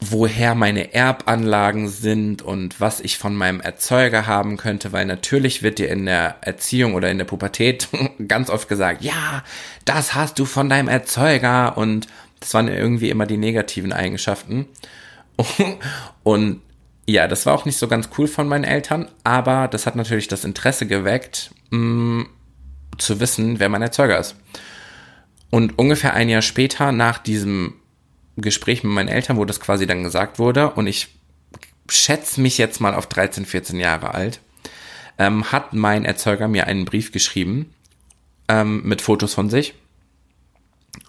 woher 0.00 0.54
meine 0.54 0.92
Erbanlagen 0.92 1.88
sind 1.88 2.42
und 2.42 2.80
was 2.80 3.00
ich 3.00 3.18
von 3.18 3.34
meinem 3.34 3.60
Erzeuger 3.60 4.26
haben 4.26 4.56
könnte, 4.56 4.92
weil 4.92 5.06
natürlich 5.06 5.62
wird 5.62 5.78
dir 5.78 5.88
in 5.88 6.06
der 6.06 6.36
Erziehung 6.42 6.94
oder 6.94 7.10
in 7.10 7.18
der 7.18 7.24
Pubertät 7.24 7.88
ganz 8.28 8.50
oft 8.50 8.68
gesagt, 8.68 9.02
ja, 9.02 9.42
das 9.84 10.14
hast 10.14 10.38
du 10.38 10.44
von 10.44 10.68
deinem 10.68 10.88
Erzeuger 10.88 11.76
und 11.76 12.06
das 12.40 12.52
waren 12.54 12.68
irgendwie 12.68 13.10
immer 13.10 13.26
die 13.26 13.38
negativen 13.38 13.92
Eigenschaften. 13.92 14.66
Und 16.22 16.60
ja, 17.06 17.28
das 17.28 17.46
war 17.46 17.54
auch 17.54 17.64
nicht 17.64 17.78
so 17.78 17.88
ganz 17.88 18.08
cool 18.16 18.26
von 18.26 18.48
meinen 18.48 18.64
Eltern, 18.64 19.10
aber 19.24 19.68
das 19.68 19.86
hat 19.86 19.96
natürlich 19.96 20.28
das 20.28 20.44
Interesse 20.44 20.86
geweckt, 20.86 21.50
mh, 21.70 21.78
mm, 21.78 22.28
zu 22.98 23.20
wissen, 23.20 23.58
wer 23.58 23.68
mein 23.68 23.82
Erzeuger 23.82 24.18
ist. 24.18 24.36
Und 25.50 25.78
ungefähr 25.78 26.14
ein 26.14 26.28
Jahr 26.28 26.42
später, 26.42 26.92
nach 26.92 27.18
diesem 27.18 27.74
Gespräch 28.36 28.82
mit 28.82 28.92
meinen 28.92 29.08
Eltern, 29.08 29.36
wo 29.36 29.44
das 29.44 29.60
quasi 29.60 29.86
dann 29.86 30.02
gesagt 30.02 30.38
wurde, 30.38 30.70
und 30.70 30.86
ich 30.86 31.08
schätze 31.88 32.40
mich 32.40 32.58
jetzt 32.58 32.80
mal 32.80 32.94
auf 32.94 33.06
13, 33.06 33.44
14 33.44 33.78
Jahre 33.78 34.14
alt, 34.14 34.40
ähm, 35.18 35.52
hat 35.52 35.72
mein 35.72 36.04
Erzeuger 36.04 36.48
mir 36.48 36.66
einen 36.66 36.84
Brief 36.84 37.12
geschrieben 37.12 37.72
ähm, 38.48 38.82
mit 38.84 39.02
Fotos 39.02 39.34
von 39.34 39.50
sich. 39.50 39.74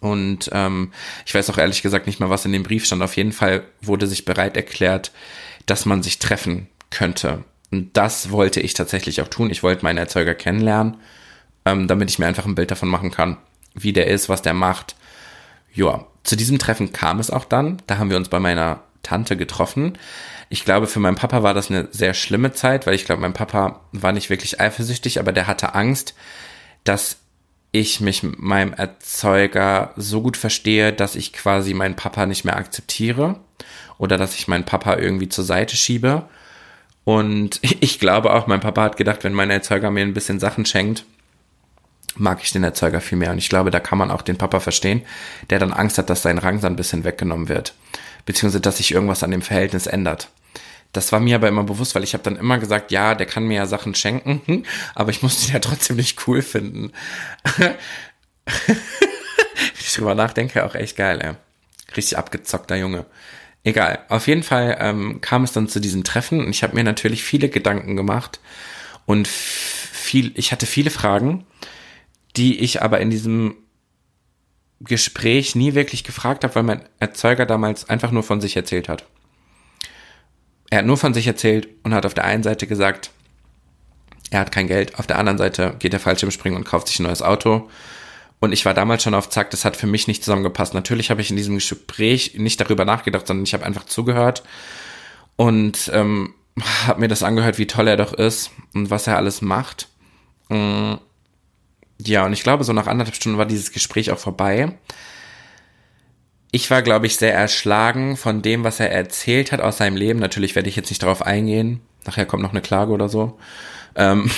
Und 0.01 0.49
ähm, 0.51 0.91
ich 1.25 1.34
weiß 1.34 1.49
auch 1.49 1.58
ehrlich 1.58 1.81
gesagt 1.81 2.08
nicht 2.08 2.19
mal, 2.19 2.29
was 2.29 2.45
in 2.45 2.51
dem 2.51 2.63
Brief 2.63 2.86
stand. 2.86 3.01
Auf 3.01 3.17
jeden 3.17 3.31
Fall 3.31 3.63
wurde 3.81 4.08
sich 4.08 4.25
bereit 4.25 4.58
erklärt, 4.58 5.12
dass 5.65 5.86
man 5.86 6.04
sich 6.04 6.19
treffen 6.19 6.67
könnte. 6.89 7.43
Und 7.71 7.97
das 7.97 8.32
wollte 8.32 8.62
ich 8.62 8.73
tatsächlich 8.73 9.21
auch 9.21 9.28
tun. 9.28 9.49
Ich 9.49 9.63
wollte 9.63 9.84
meinen 9.84 9.97
Erzeuger 9.97 10.36
kennenlernen, 10.36 10.97
ähm, 11.65 11.88
damit 11.88 12.10
ich 12.10 12.19
mir 12.19 12.28
einfach 12.28 12.45
ein 12.45 12.56
Bild 12.56 12.71
davon 12.71 12.89
machen 12.89 13.12
kann, 13.12 13.38
wie 13.73 13.93
der 13.93 14.08
ist, 14.08 14.30
was 14.30 14.41
der 14.41 14.54
macht. 14.54 14.95
Ja, 15.73 16.06
zu 16.23 16.36
diesem 16.36 16.60
Treffen 16.60 16.93
kam 16.93 17.19
es 17.19 17.30
auch 17.30 17.45
dann. 17.45 17.82
Da 17.88 17.97
haben 17.97 18.10
wir 18.10 18.17
uns 18.17 18.30
bei 18.30 18.39
meiner 18.39 18.82
Tante 19.04 19.38
getroffen. 19.38 19.97
Ich 20.49 20.65
glaube, 20.65 20.88
für 20.88 20.99
meinen 20.99 21.15
Papa 21.15 21.43
war 21.43 21.54
das 21.54 21.69
eine 21.69 21.88
sehr 21.91 22.13
schlimme 22.13 22.54
Zeit, 22.54 22.88
weil 22.88 22.95
ich 22.95 23.06
glaube, 23.06 23.21
mein 23.21 23.34
Papa 23.34 23.82
war 23.91 24.12
nicht 24.12 24.30
wirklich 24.30 24.60
eifersüchtig, 24.60 25.19
aber 25.19 25.32
der 25.32 25.47
hatte 25.47 25.75
Angst, 25.75 26.15
dass 26.84 27.17
ich 27.80 28.02
mich 28.02 28.24
mit 28.24 28.40
meinem 28.40 28.74
Erzeuger 28.74 29.92
so 29.96 30.22
gut 30.22 30.38
verstehe, 30.38 30.94
dass 30.94 31.16
ich 31.16 31.34
quasi 31.34 31.74
meinen 31.74 31.96
Papa 31.96 32.26
nicht 32.26 32.46
mehr 32.46 32.58
akzeptiere 32.58 33.40
oder 33.98 34.18
dass 34.18 34.36
ich 34.36 34.48
meinen 34.48 34.66
Papa 34.66 34.96
irgendwie 34.96 35.30
zur 35.30 35.44
Seite 35.44 35.76
schiebe. 35.76 36.24
Und 37.04 37.60
ich 37.82 38.00
glaube 38.00 38.34
auch, 38.34 38.48
mein 38.48 38.60
Papa 38.60 38.84
hat 38.84 38.98
gedacht, 38.98 39.24
wenn 39.24 39.34
mein 39.34 39.52
Erzeuger 39.52 39.92
mir 39.92 40.02
ein 40.02 40.14
bisschen 40.14 40.40
Sachen 40.40 40.66
schenkt, 40.66 41.06
mag 42.18 42.40
ich 42.42 42.52
den 42.52 42.64
Erzeuger 42.64 43.02
viel 43.02 43.18
mehr. 43.18 43.32
Und 43.32 43.38
ich 43.38 43.50
glaube, 43.50 43.72
da 43.72 43.80
kann 43.80 43.98
man 43.98 44.12
auch 44.12 44.22
den 44.22 44.38
Papa 44.38 44.60
verstehen, 44.60 45.02
der 45.50 45.60
dann 45.60 45.74
Angst 45.74 45.98
hat, 45.98 46.10
dass 46.10 46.22
sein 46.22 46.38
Rang 46.38 46.60
so 46.60 46.68
ein 46.68 46.76
bisschen 46.76 47.04
weggenommen 47.04 47.50
wird. 47.50 47.74
Beziehungsweise, 48.26 48.62
dass 48.62 48.78
sich 48.78 48.94
irgendwas 48.94 49.24
an 49.24 49.32
dem 49.32 49.42
Verhältnis 49.42 49.88
ändert. 49.88 50.30
Das 50.95 51.12
war 51.12 51.19
mir 51.19 51.36
aber 51.36 51.47
immer 51.47 51.63
bewusst, 51.63 51.95
weil 51.95 52.03
ich 52.03 52.13
habe 52.13 52.23
dann 52.23 52.36
immer 52.36 52.58
gesagt, 52.58 52.91
ja, 52.91 53.15
der 53.15 53.25
kann 53.25 53.45
mir 53.45 53.55
ja 53.55 53.65
Sachen 53.65 53.95
schenken, 53.95 54.63
aber 54.93 55.12
ich 55.12 55.21
muss 55.21 55.47
ihn 55.47 55.53
ja 55.53 55.60
trotzdem 55.60 55.95
nicht 55.97 56.27
cool 56.27 56.41
finden. 56.41 56.91
ich 59.79 59.93
drüber 59.93 60.15
nachdenke, 60.15 60.65
auch 60.65 60.75
echt 60.75 60.97
geil, 60.97 61.19
ey. 61.21 61.34
Richtig 61.95 62.17
abgezockter 62.17 62.75
Junge. 62.75 63.05
Egal. 63.63 63.99
Auf 64.10 64.27
jeden 64.27 64.43
Fall 64.43 64.77
ähm, 64.79 65.21
kam 65.21 65.43
es 65.43 65.53
dann 65.53 65.67
zu 65.67 65.79
diesen 65.79 66.03
Treffen 66.03 66.39
und 66.39 66.49
ich 66.49 66.63
habe 66.63 66.75
mir 66.75 66.84
natürlich 66.84 67.23
viele 67.23 67.49
Gedanken 67.49 67.95
gemacht 67.95 68.39
und 69.05 69.27
viel, 69.27 70.31
ich 70.36 70.51
hatte 70.51 70.65
viele 70.65 70.91
Fragen 70.91 71.45
die 72.38 72.60
ich 72.60 72.81
aber 72.81 72.99
in 72.99 73.10
diesem 73.10 73.55
Gespräch 74.81 75.55
nie 75.55 75.73
wirklich 75.73 76.03
gefragt 76.03 76.43
habe, 76.43 76.55
weil 76.55 76.63
mein 76.63 76.81
Erzeuger 76.99 77.45
damals 77.45 77.89
einfach 77.89 78.12
nur 78.12 78.23
von 78.23 78.41
sich 78.41 78.55
erzählt 78.55 78.89
hat. 78.89 79.05
Er 80.69 80.80
hat 80.80 80.86
nur 80.86 80.97
von 80.97 81.13
sich 81.13 81.28
erzählt 81.28 81.67
und 81.84 81.93
hat 81.93 82.06
auf 82.06 82.13
der 82.13 82.25
einen 82.25 82.43
Seite 82.43 82.67
gesagt, 82.67 83.12
er 84.32 84.39
hat 84.39 84.51
kein 84.51 84.67
Geld, 84.67 84.97
auf 84.97 85.08
der 85.08 85.19
anderen 85.19 85.38
Seite 85.38 85.75
geht 85.80 85.93
er 85.93 85.99
Fallschirmspringen 85.99 86.58
und 86.58 86.65
kauft 86.65 86.88
sich 86.88 86.99
ein 86.99 87.04
neues 87.04 87.21
Auto. 87.21 87.69
Und 88.39 88.51
ich 88.51 88.65
war 88.65 88.73
damals 88.73 89.04
schon 89.04 89.13
auf 89.13 89.30
Zack, 89.30 89.51
das 89.51 89.65
hat 89.65 89.78
für 89.78 89.88
mich 89.88 90.08
nicht 90.08 90.23
zusammengepasst. 90.23 90.73
Natürlich 90.73 91.10
habe 91.10 91.21
ich 91.21 91.30
in 91.30 91.38
diesem 91.38 91.56
Gespräch 91.56 92.34
nicht 92.36 92.60
darüber 92.60 92.86
nachgedacht, 92.86 93.28
sondern 93.28 93.45
ich 93.45 93.54
habe 93.54 93.65
einfach 93.65 93.86
zugehört 93.86 94.43
und 95.36 95.89
ähm, 95.93 96.34
habe 96.88 96.99
mir 96.99 97.08
das 97.08 97.23
angehört, 97.23 97.58
wie 97.58 97.67
toll 97.67 97.88
er 97.88 97.97
doch 97.97 98.13
ist 98.13 98.51
und 98.73 98.89
was 98.89 99.08
er 99.08 99.17
alles 99.17 99.41
macht. 99.41 99.88
Mm. 100.49 100.95
Ja, 101.97 102.25
und 102.25 102.34
ich 102.34 102.43
glaube, 102.43 102.65
so 102.65 102.73
nach 102.73 102.88
anderthalb 102.88 103.15
Stunden 103.15 103.38
war 103.38 103.45
dieses 103.45 103.71
Gespräch 103.71 104.12
auch 104.12 104.19
vorbei. 104.19 104.78
Ich 106.56 106.72
war, 106.72 106.82
glaube 106.82 107.06
ich, 107.06 107.18
sehr 107.18 107.34
erschlagen 107.34 108.15
von 108.15 108.41
dem, 108.41 108.63
was 108.63 108.80
er 108.80 108.89
erzählt 108.89 109.52
hat 109.52 109.60
aus 109.60 109.76
seinem 109.76 109.98
Leben. 109.98 110.20
Natürlich 110.20 110.56
werde 110.56 110.70
ich 110.70 110.78
jetzt 110.78 110.89
nicht 110.89 111.04
darauf 111.04 111.22
eingehen. 111.22 111.82
Nachher 112.06 112.26
kommt 112.26 112.44
noch 112.44 112.52
eine 112.52 112.62
Klage 112.62 112.94
oder 112.94 113.10
so. 113.10 113.38
Ähm, 113.96 114.32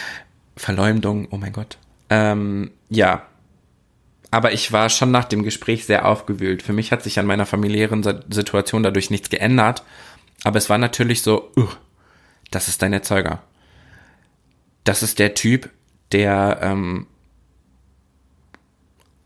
Verleumdung, 0.56 1.26
oh 1.32 1.36
mein 1.36 1.52
Gott. 1.52 1.78
Ähm, 2.10 2.70
ja. 2.90 3.26
Aber 4.30 4.52
ich 4.52 4.70
war 4.70 4.88
schon 4.88 5.10
nach 5.10 5.24
dem 5.24 5.42
Gespräch 5.42 5.84
sehr 5.84 6.06
aufgewühlt. 6.06 6.62
Für 6.62 6.72
mich 6.72 6.92
hat 6.92 7.02
sich 7.02 7.18
an 7.18 7.26
meiner 7.26 7.44
familiären 7.44 8.04
Situation 8.30 8.84
dadurch 8.84 9.10
nichts 9.10 9.28
geändert. 9.28 9.82
Aber 10.44 10.58
es 10.58 10.70
war 10.70 10.78
natürlich 10.78 11.22
so, 11.22 11.50
uh, 11.56 11.66
das 12.52 12.68
ist 12.68 12.82
dein 12.82 12.92
Erzeuger. 12.92 13.42
Das 14.84 15.02
ist 15.02 15.18
der 15.18 15.34
Typ, 15.34 15.70
der 16.12 16.60
ähm, 16.62 17.08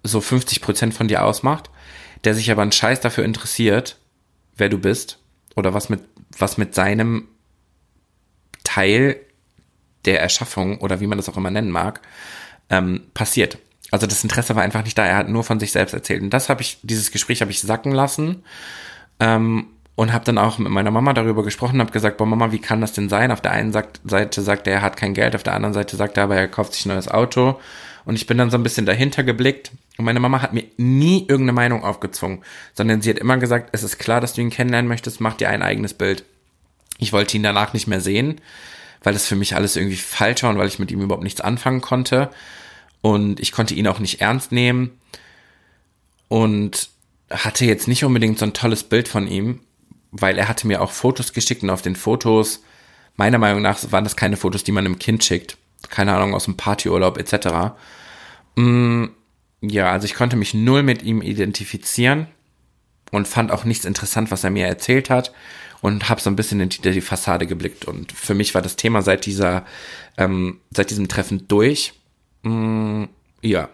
so 0.03 0.23
50 0.23 0.63
Prozent 0.63 0.95
von 0.95 1.09
dir 1.09 1.27
ausmacht, 1.27 1.69
der 2.25 2.35
sich 2.35 2.51
aber 2.51 2.63
einen 2.63 2.73
Scheiß 2.73 3.01
dafür 3.01 3.25
interessiert, 3.25 3.97
wer 4.57 4.69
du 4.69 4.79
bist 4.79 5.19
oder 5.57 5.75
was 5.75 5.89
mit, 5.89 6.01
was 6.37 6.59
mit 6.59 6.75
seinem 6.75 7.29
Teil 8.65 9.17
der 10.05 10.21
Erschaffung 10.21 10.79
oder 10.79 11.01
wie 11.01 11.07
man 11.07 11.19
das 11.19 11.29
auch 11.29 11.37
immer 11.37 11.51
nennen 11.51 11.71
mag, 11.71 12.01
ähm, 12.71 13.03
passiert. 13.15 13.59
Also 13.91 14.07
das 14.07 14.23
Interesse 14.23 14.55
war 14.55 14.63
einfach 14.63 14.85
nicht 14.85 14.99
da. 14.99 15.07
Er 15.07 15.17
hat 15.17 15.29
nur 15.29 15.45
von 15.45 15.61
sich 15.61 15.73
selbst 15.73 15.95
erzählt. 15.95 16.23
Und 16.23 16.31
das 16.31 16.49
habe 16.49 16.61
ich, 16.63 16.79
dieses 16.83 17.11
Gespräch 17.11 17.41
habe 17.41 17.51
ich 17.51 17.61
sacken 17.61 17.93
lassen. 17.93 18.45
Ähm, 19.21 19.69
und 19.99 20.13
habe 20.13 20.25
dann 20.25 20.39
auch 20.39 20.59
mit 20.59 20.71
meiner 20.71 20.93
Mama 20.93 21.13
darüber 21.13 21.43
gesprochen, 21.43 21.81
habe 21.81 21.91
gesagt, 21.91 22.19
boah 22.19 22.27
Mama, 22.27 22.53
wie 22.53 22.61
kann 22.61 22.81
das 22.81 22.93
denn 22.93 23.09
sein? 23.09 23.33
Auf 23.33 23.41
der 23.41 23.51
einen 23.51 23.73
Seite 23.73 24.43
sagt 24.43 24.69
er, 24.69 24.75
er 24.75 24.83
hat 24.83 24.97
kein 24.97 25.13
Geld, 25.13 25.35
auf 25.35 25.43
der 25.43 25.55
anderen 25.55 25.75
Seite 25.75 25.97
sagt 25.97 26.17
er 26.17 26.23
aber, 26.23 26.37
er 26.37 26.47
kauft 26.47 26.75
sich 26.75 26.87
ein 26.87 26.91
neues 26.91 27.09
Auto. 27.09 27.59
Und 28.05 28.15
ich 28.15 28.29
bin 28.29 28.39
dann 28.39 28.49
so 28.49 28.57
ein 28.57 28.63
bisschen 28.63 28.87
dahinter 28.87 29.25
geblickt. 29.25 29.73
Und 29.99 30.05
meine 30.05 30.21
Mama 30.21 30.41
hat 30.41 30.55
mir 30.55 30.65
nie 30.77 31.21
irgendeine 31.21 31.53
Meinung 31.53 31.85
aufgezwungen, 31.85 32.43
sondern 32.73 33.03
sie 33.03 33.11
hat 33.11 33.19
immer 33.19 33.37
gesagt, 33.37 33.71
es 33.73 33.83
ist 33.83 33.99
klar, 33.99 34.21
dass 34.21 34.33
du 34.33 34.41
ihn 34.41 34.51
kennenlernen 34.51 34.89
möchtest, 34.89 35.21
mach 35.21 35.35
dir 35.35 35.51
ein 35.51 35.63
eigenes 35.63 35.93
Bild. 35.93 36.25
Ich 36.99 37.13
wollte 37.13 37.37
ihn 37.37 37.43
danach 37.43 37.75
nicht 37.75 37.87
mehr 37.87 38.01
sehen, 38.01 38.41
weil 39.03 39.15
es 39.15 39.27
für 39.27 39.37
mich 39.37 39.55
alles 39.55 39.77
irgendwie 39.77 39.97
falsch 39.97 40.43
war 40.43 40.51
und 40.51 40.59
weil 40.59 40.69
ich 40.69 40.79
mit 40.79 40.91
ihm 40.91 41.03
überhaupt 41.03 41.25
nichts 41.25 41.41
anfangen 41.41 41.81
konnte. 41.81 42.31
Und 43.03 43.41
ich 43.41 43.53
konnte 43.53 43.75
ihn 43.75 43.87
auch 43.87 43.99
nicht 43.99 44.21
ernst 44.21 44.53
nehmen. 44.53 44.99
Und 46.29 46.89
hatte 47.31 47.65
jetzt 47.65 47.89
nicht 47.89 48.05
unbedingt 48.05 48.39
so 48.39 48.47
ein 48.47 48.55
tolles 48.55 48.85
Bild 48.85 49.09
von 49.09 49.27
ihm 49.27 49.61
weil 50.11 50.39
er 50.39 50.49
hatte 50.49 50.67
mir 50.67 50.81
auch 50.81 50.91
Fotos 50.91 51.33
geschickt 51.33 51.63
und 51.63 51.71
auf 51.71 51.83
den 51.83 51.97
Fotos, 51.97 52.63
meiner 53.17 53.39
Meinung 53.39 53.63
nach 53.63 53.79
waren 53.91 54.05
das 54.05 54.17
keine 54.17 54.37
Fotos, 54.37 54.65
die 54.65 54.73
man 54.73 54.85
einem 54.85 54.99
Kind 54.99 55.25
schickt. 55.25 55.57
Keine 55.91 56.15
Ahnung, 56.15 56.35
aus 56.35 56.45
dem 56.45 56.57
Partyurlaub 56.57 57.19
etc. 57.19 57.75
Mm, 58.57 59.07
ja, 59.61 59.91
also 59.91 60.05
ich 60.05 60.15
konnte 60.15 60.37
mich 60.37 60.55
null 60.55 60.83
mit 60.83 61.03
ihm 61.03 61.23
identifizieren 61.23 62.29
und 63.11 63.29
fand 63.29 63.51
auch 63.51 63.65
nichts 63.65 63.85
interessant, 63.85 64.31
was 64.31 64.45
er 64.45 64.51
mir 64.51 64.67
erzählt 64.67 65.11
hat 65.11 65.33
und 65.81 66.09
habe 66.09 66.21
so 66.21 66.31
ein 66.31 66.37
bisschen 66.37 66.61
in 66.61 66.69
die, 66.69 66.81
die, 66.81 67.01
Fassade 67.01 67.47
geblickt. 67.47 67.85
Und 67.85 68.13
für 68.13 68.35
mich 68.35 68.55
war 68.55 68.63
das 68.63 68.77
Thema 68.77 69.03
seit 69.03 69.27
dieser, 69.27 69.65
ähm, 70.17 70.61
seit 70.71 70.91
diesem 70.91 71.09
Treffen 71.09 71.49
durch. 71.49 71.95
Mm, 72.43 73.05
ja 73.43 73.69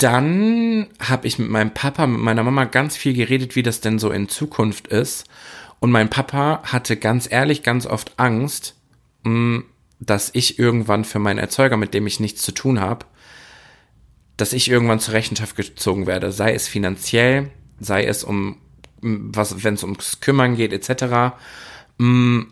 dann 0.00 0.86
habe 0.98 1.26
ich 1.26 1.38
mit 1.38 1.50
meinem 1.50 1.74
Papa, 1.74 2.06
mit 2.06 2.20
meiner 2.20 2.42
Mama 2.42 2.64
ganz 2.64 2.96
viel 2.96 3.12
geredet, 3.12 3.54
wie 3.54 3.62
das 3.62 3.82
denn 3.82 3.98
so 3.98 4.10
in 4.10 4.28
Zukunft 4.28 4.88
ist. 4.88 5.26
Und 5.78 5.90
mein 5.90 6.08
Papa 6.08 6.62
hatte 6.64 6.96
ganz 6.96 7.30
ehrlich 7.30 7.62
ganz 7.62 7.86
oft 7.86 8.18
Angst, 8.18 8.76
mm, 9.24 9.58
dass 9.98 10.30
ich 10.32 10.58
irgendwann 10.58 11.04
für 11.04 11.18
meinen 11.18 11.38
Erzeuger, 11.38 11.76
mit 11.76 11.92
dem 11.92 12.06
ich 12.06 12.18
nichts 12.18 12.40
zu 12.40 12.52
tun 12.52 12.80
habe, 12.80 13.04
dass 14.40 14.52
ich 14.52 14.70
irgendwann 14.70 15.00
zur 15.00 15.14
Rechenschaft 15.14 15.56
gezogen 15.56 16.06
werde, 16.06 16.32
sei 16.32 16.54
es 16.54 16.68
finanziell, 16.68 17.50
sei 17.78 18.04
es 18.04 18.24
um 18.24 18.56
was, 19.02 19.64
wenn 19.64 19.74
es 19.74 19.82
ums 19.82 20.20
Kümmern 20.20 20.56
geht, 20.56 20.72
etc. 20.72 21.34
Mm, 21.98 22.42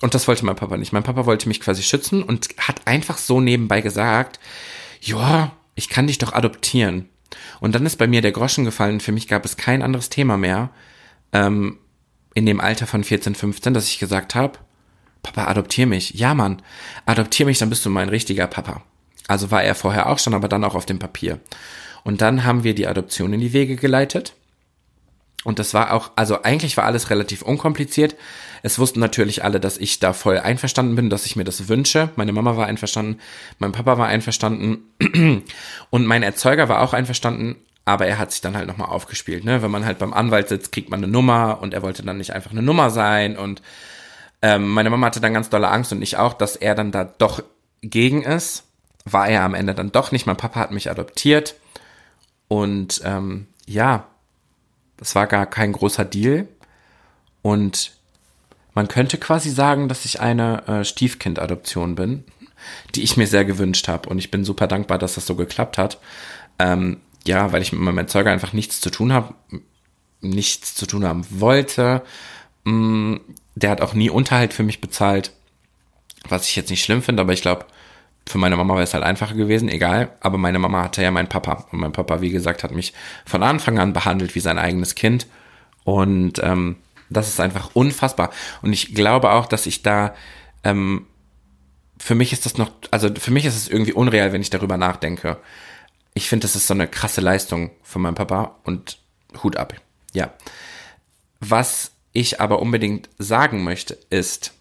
und 0.00 0.14
das 0.14 0.26
wollte 0.26 0.44
mein 0.44 0.56
Papa 0.56 0.76
nicht. 0.76 0.92
Mein 0.92 1.02
Papa 1.02 1.26
wollte 1.26 1.48
mich 1.48 1.60
quasi 1.60 1.82
schützen 1.82 2.22
und 2.22 2.48
hat 2.58 2.86
einfach 2.86 3.18
so 3.18 3.40
nebenbei 3.40 3.80
gesagt, 3.80 4.40
ja, 5.00 5.52
ich 5.74 5.88
kann 5.88 6.06
dich 6.06 6.18
doch 6.18 6.32
adoptieren. 6.32 7.08
Und 7.60 7.74
dann 7.74 7.86
ist 7.86 7.96
bei 7.96 8.06
mir 8.06 8.20
der 8.20 8.32
Groschen 8.32 8.64
gefallen. 8.64 9.00
Für 9.00 9.12
mich 9.12 9.28
gab 9.28 9.44
es 9.44 9.56
kein 9.56 9.82
anderes 9.82 10.10
Thema 10.10 10.36
mehr 10.36 10.70
ähm, 11.32 11.78
in 12.34 12.46
dem 12.46 12.60
Alter 12.60 12.86
von 12.86 13.04
14, 13.04 13.34
15, 13.34 13.74
dass 13.74 13.88
ich 13.88 13.98
gesagt 13.98 14.34
habe, 14.34 14.58
Papa, 15.22 15.46
adoptier 15.46 15.86
mich. 15.86 16.14
Ja, 16.14 16.34
Mann, 16.34 16.62
adoptier 17.06 17.46
mich, 17.46 17.58
dann 17.58 17.70
bist 17.70 17.86
du 17.86 17.90
mein 17.90 18.08
richtiger 18.08 18.48
Papa. 18.48 18.82
Also 19.28 19.50
war 19.50 19.62
er 19.62 19.74
vorher 19.74 20.08
auch 20.08 20.18
schon, 20.18 20.34
aber 20.34 20.48
dann 20.48 20.64
auch 20.64 20.74
auf 20.74 20.86
dem 20.86 20.98
Papier. 20.98 21.38
Und 22.04 22.20
dann 22.20 22.44
haben 22.44 22.64
wir 22.64 22.74
die 22.74 22.86
Adoption 22.86 23.32
in 23.32 23.40
die 23.40 23.52
Wege 23.52 23.76
geleitet. 23.76 24.34
Und 25.44 25.58
das 25.58 25.74
war 25.74 25.92
auch, 25.92 26.12
also 26.14 26.42
eigentlich 26.42 26.76
war 26.76 26.84
alles 26.84 27.10
relativ 27.10 27.42
unkompliziert. 27.42 28.14
Es 28.62 28.78
wussten 28.78 29.00
natürlich 29.00 29.42
alle, 29.42 29.58
dass 29.58 29.76
ich 29.76 29.98
da 29.98 30.12
voll 30.12 30.38
einverstanden 30.38 30.94
bin, 30.94 31.10
dass 31.10 31.26
ich 31.26 31.34
mir 31.34 31.44
das 31.44 31.68
wünsche. 31.68 32.10
Meine 32.14 32.32
Mama 32.32 32.56
war 32.56 32.66
einverstanden, 32.66 33.18
mein 33.58 33.72
Papa 33.72 33.98
war 33.98 34.06
einverstanden 34.06 34.84
und 35.90 36.06
mein 36.06 36.22
Erzeuger 36.22 36.68
war 36.68 36.80
auch 36.80 36.92
einverstanden, 36.92 37.56
aber 37.84 38.06
er 38.06 38.18
hat 38.18 38.30
sich 38.30 38.40
dann 38.40 38.56
halt 38.56 38.68
nochmal 38.68 38.88
aufgespielt. 38.88 39.44
Ne? 39.44 39.62
Wenn 39.62 39.70
man 39.72 39.84
halt 39.84 39.98
beim 39.98 40.12
Anwalt 40.12 40.48
sitzt, 40.48 40.70
kriegt 40.70 40.90
man 40.90 41.02
eine 41.02 41.12
Nummer 41.12 41.58
und 41.60 41.74
er 41.74 41.82
wollte 41.82 42.04
dann 42.04 42.18
nicht 42.18 42.32
einfach 42.32 42.52
eine 42.52 42.62
Nummer 42.62 42.90
sein 42.90 43.36
und 43.36 43.62
ähm, 44.42 44.68
meine 44.68 44.90
Mama 44.90 45.06
hatte 45.06 45.20
dann 45.20 45.34
ganz 45.34 45.50
dolle 45.50 45.68
Angst 45.68 45.92
und 45.92 46.02
ich 46.02 46.16
auch, 46.18 46.34
dass 46.34 46.54
er 46.54 46.76
dann 46.76 46.92
da 46.92 47.04
doch 47.04 47.42
gegen 47.80 48.22
ist. 48.22 48.64
War 49.04 49.28
er 49.28 49.42
am 49.42 49.54
Ende 49.54 49.74
dann 49.74 49.92
doch 49.92 50.12
nicht. 50.12 50.26
Mein 50.26 50.36
Papa 50.36 50.60
hat 50.60 50.70
mich 50.70 50.90
adoptiert 50.90 51.56
und 52.48 53.00
ähm, 53.04 53.46
ja, 53.66 54.06
das 54.96 55.14
war 55.14 55.26
gar 55.26 55.46
kein 55.46 55.72
großer 55.72 56.04
Deal. 56.04 56.46
Und 57.42 57.92
man 58.74 58.88
könnte 58.88 59.18
quasi 59.18 59.50
sagen, 59.50 59.88
dass 59.88 60.04
ich 60.04 60.20
eine 60.20 60.66
äh, 60.66 60.84
Stiefkind-Adoption 60.84 61.94
bin, 61.94 62.24
die 62.94 63.02
ich 63.02 63.16
mir 63.16 63.26
sehr 63.26 63.44
gewünscht 63.44 63.88
habe. 63.88 64.08
Und 64.08 64.18
ich 64.18 64.30
bin 64.30 64.44
super 64.44 64.66
dankbar, 64.66 64.98
dass 64.98 65.14
das 65.14 65.26
so 65.26 65.34
geklappt 65.34 65.78
hat. 65.78 65.98
Ähm, 66.58 67.00
ja, 67.26 67.52
weil 67.52 67.62
ich 67.62 67.72
mit 67.72 67.80
meinem 67.80 67.98
Erzeuger 67.98 68.30
einfach 68.30 68.52
nichts 68.52 68.80
zu 68.80 68.90
tun 68.90 69.12
habe, 69.12 69.34
nichts 70.20 70.74
zu 70.74 70.86
tun 70.86 71.04
haben 71.04 71.26
wollte. 71.30 72.02
Mm, 72.64 73.16
der 73.54 73.70
hat 73.70 73.80
auch 73.80 73.94
nie 73.94 74.10
Unterhalt 74.10 74.52
für 74.52 74.62
mich 74.62 74.80
bezahlt, 74.80 75.32
was 76.28 76.48
ich 76.48 76.56
jetzt 76.56 76.70
nicht 76.70 76.84
schlimm 76.84 77.02
finde, 77.02 77.22
aber 77.22 77.32
ich 77.32 77.42
glaube, 77.42 77.66
Für 78.26 78.38
meine 78.38 78.56
Mama 78.56 78.74
wäre 78.74 78.84
es 78.84 78.94
halt 78.94 79.04
einfacher 79.04 79.34
gewesen, 79.34 79.68
egal. 79.68 80.16
Aber 80.20 80.38
meine 80.38 80.58
Mama 80.58 80.84
hatte 80.84 81.02
ja 81.02 81.10
meinen 81.10 81.28
Papa. 81.28 81.66
Und 81.72 81.80
mein 81.80 81.92
Papa, 81.92 82.20
wie 82.20 82.30
gesagt, 82.30 82.62
hat 82.62 82.72
mich 82.72 82.92
von 83.26 83.42
Anfang 83.42 83.78
an 83.78 83.92
behandelt 83.92 84.34
wie 84.34 84.40
sein 84.40 84.58
eigenes 84.58 84.94
Kind. 84.94 85.26
Und 85.84 86.40
ähm, 86.42 86.76
das 87.10 87.28
ist 87.28 87.40
einfach 87.40 87.70
unfassbar. 87.74 88.30
Und 88.62 88.72
ich 88.72 88.94
glaube 88.94 89.30
auch, 89.30 89.46
dass 89.46 89.66
ich 89.66 89.82
da, 89.82 90.14
ähm, 90.64 91.06
für 91.98 92.14
mich 92.14 92.32
ist 92.32 92.46
das 92.46 92.58
noch, 92.58 92.70
also 92.90 93.10
für 93.14 93.30
mich 93.30 93.44
ist 93.44 93.56
es 93.56 93.68
irgendwie 93.68 93.92
unreal, 93.92 94.32
wenn 94.32 94.40
ich 94.40 94.50
darüber 94.50 94.76
nachdenke. 94.76 95.38
Ich 96.14 96.28
finde, 96.28 96.44
das 96.44 96.56
ist 96.56 96.66
so 96.66 96.74
eine 96.74 96.88
krasse 96.88 97.20
Leistung 97.20 97.70
von 97.82 98.02
meinem 98.02 98.14
Papa 98.14 98.56
und 98.64 98.98
Hut 99.42 99.56
ab. 99.56 99.74
Ja. 100.12 100.32
Was 101.40 101.92
ich 102.12 102.40
aber 102.40 102.60
unbedingt 102.60 103.08
sagen 103.18 103.64
möchte, 103.64 103.98
ist, 104.10 104.52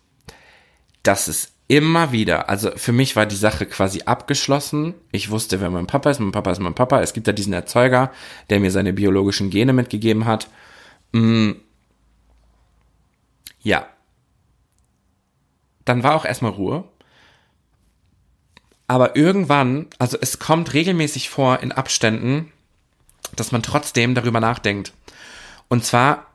dass 1.04 1.28
es 1.28 1.52
immer 1.72 2.12
wieder, 2.12 2.50
also 2.50 2.70
für 2.76 2.92
mich 2.92 3.16
war 3.16 3.26
die 3.26 3.38
Sache 3.38 3.66
quasi 3.66 4.02
abgeschlossen. 4.02 4.94
Ich 5.14 5.30
wusste, 5.30 5.62
wer 5.62 5.70
mein 5.70 5.88
Papa 5.88 6.10
ist, 6.10 6.20
mein 6.20 6.34
Papa 6.34 6.52
ist 6.52 6.60
mein 6.60 6.76
Papa. 6.76 7.00
Es 7.00 7.14
gibt 7.14 7.30
da 7.30 7.32
diesen 7.32 7.54
Erzeuger, 7.54 8.12
der 8.50 8.60
mir 8.60 8.72
seine 8.72 8.92
biologischen 8.92 9.50
Gene 9.50 9.72
mitgegeben 9.72 10.26
hat. 10.26 10.50
Mm. 11.14 11.52
Ja. 13.62 13.88
Dann 15.86 16.04
war 16.04 16.16
auch 16.16 16.26
erstmal 16.26 16.52
Ruhe. 16.52 16.84
Aber 18.88 19.16
irgendwann, 19.16 19.88
also 19.98 20.18
es 20.20 20.40
kommt 20.40 20.74
regelmäßig 20.74 21.30
vor 21.30 21.62
in 21.62 21.72
Abständen, 21.72 22.52
dass 23.38 23.54
man 23.54 23.64
trotzdem 23.64 24.14
darüber 24.14 24.42
nachdenkt. 24.42 24.92
Und 25.70 25.86
zwar 25.86 26.26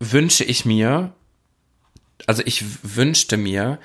wünsche 0.00 0.42
ich 0.42 0.64
mir, 0.64 1.12
also 2.26 2.42
ich 2.44 2.64
wünschte 2.96 3.36
mir, 3.36 3.78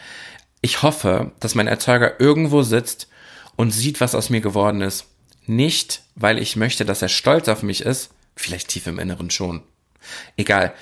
ich 0.61 0.81
hoffe, 0.81 1.31
dass 1.39 1.55
mein 1.55 1.67
Erzeuger 1.67 2.19
irgendwo 2.19 2.63
sitzt 2.63 3.07
und 3.55 3.71
sieht, 3.71 4.01
was 4.01 4.15
aus 4.15 4.29
mir 4.29 4.41
geworden 4.41 4.81
ist. 4.81 5.05
Nicht, 5.45 6.03
weil 6.15 6.39
ich 6.39 6.55
möchte, 6.55 6.85
dass 6.85 7.01
er 7.01 7.09
stolz 7.09 7.47
auf 7.47 7.63
mich 7.63 7.81
ist, 7.81 8.11
vielleicht 8.35 8.69
tief 8.69 8.87
im 8.87 8.99
Inneren 8.99 9.29
schon. 9.29 9.61
Egal, 10.37 10.73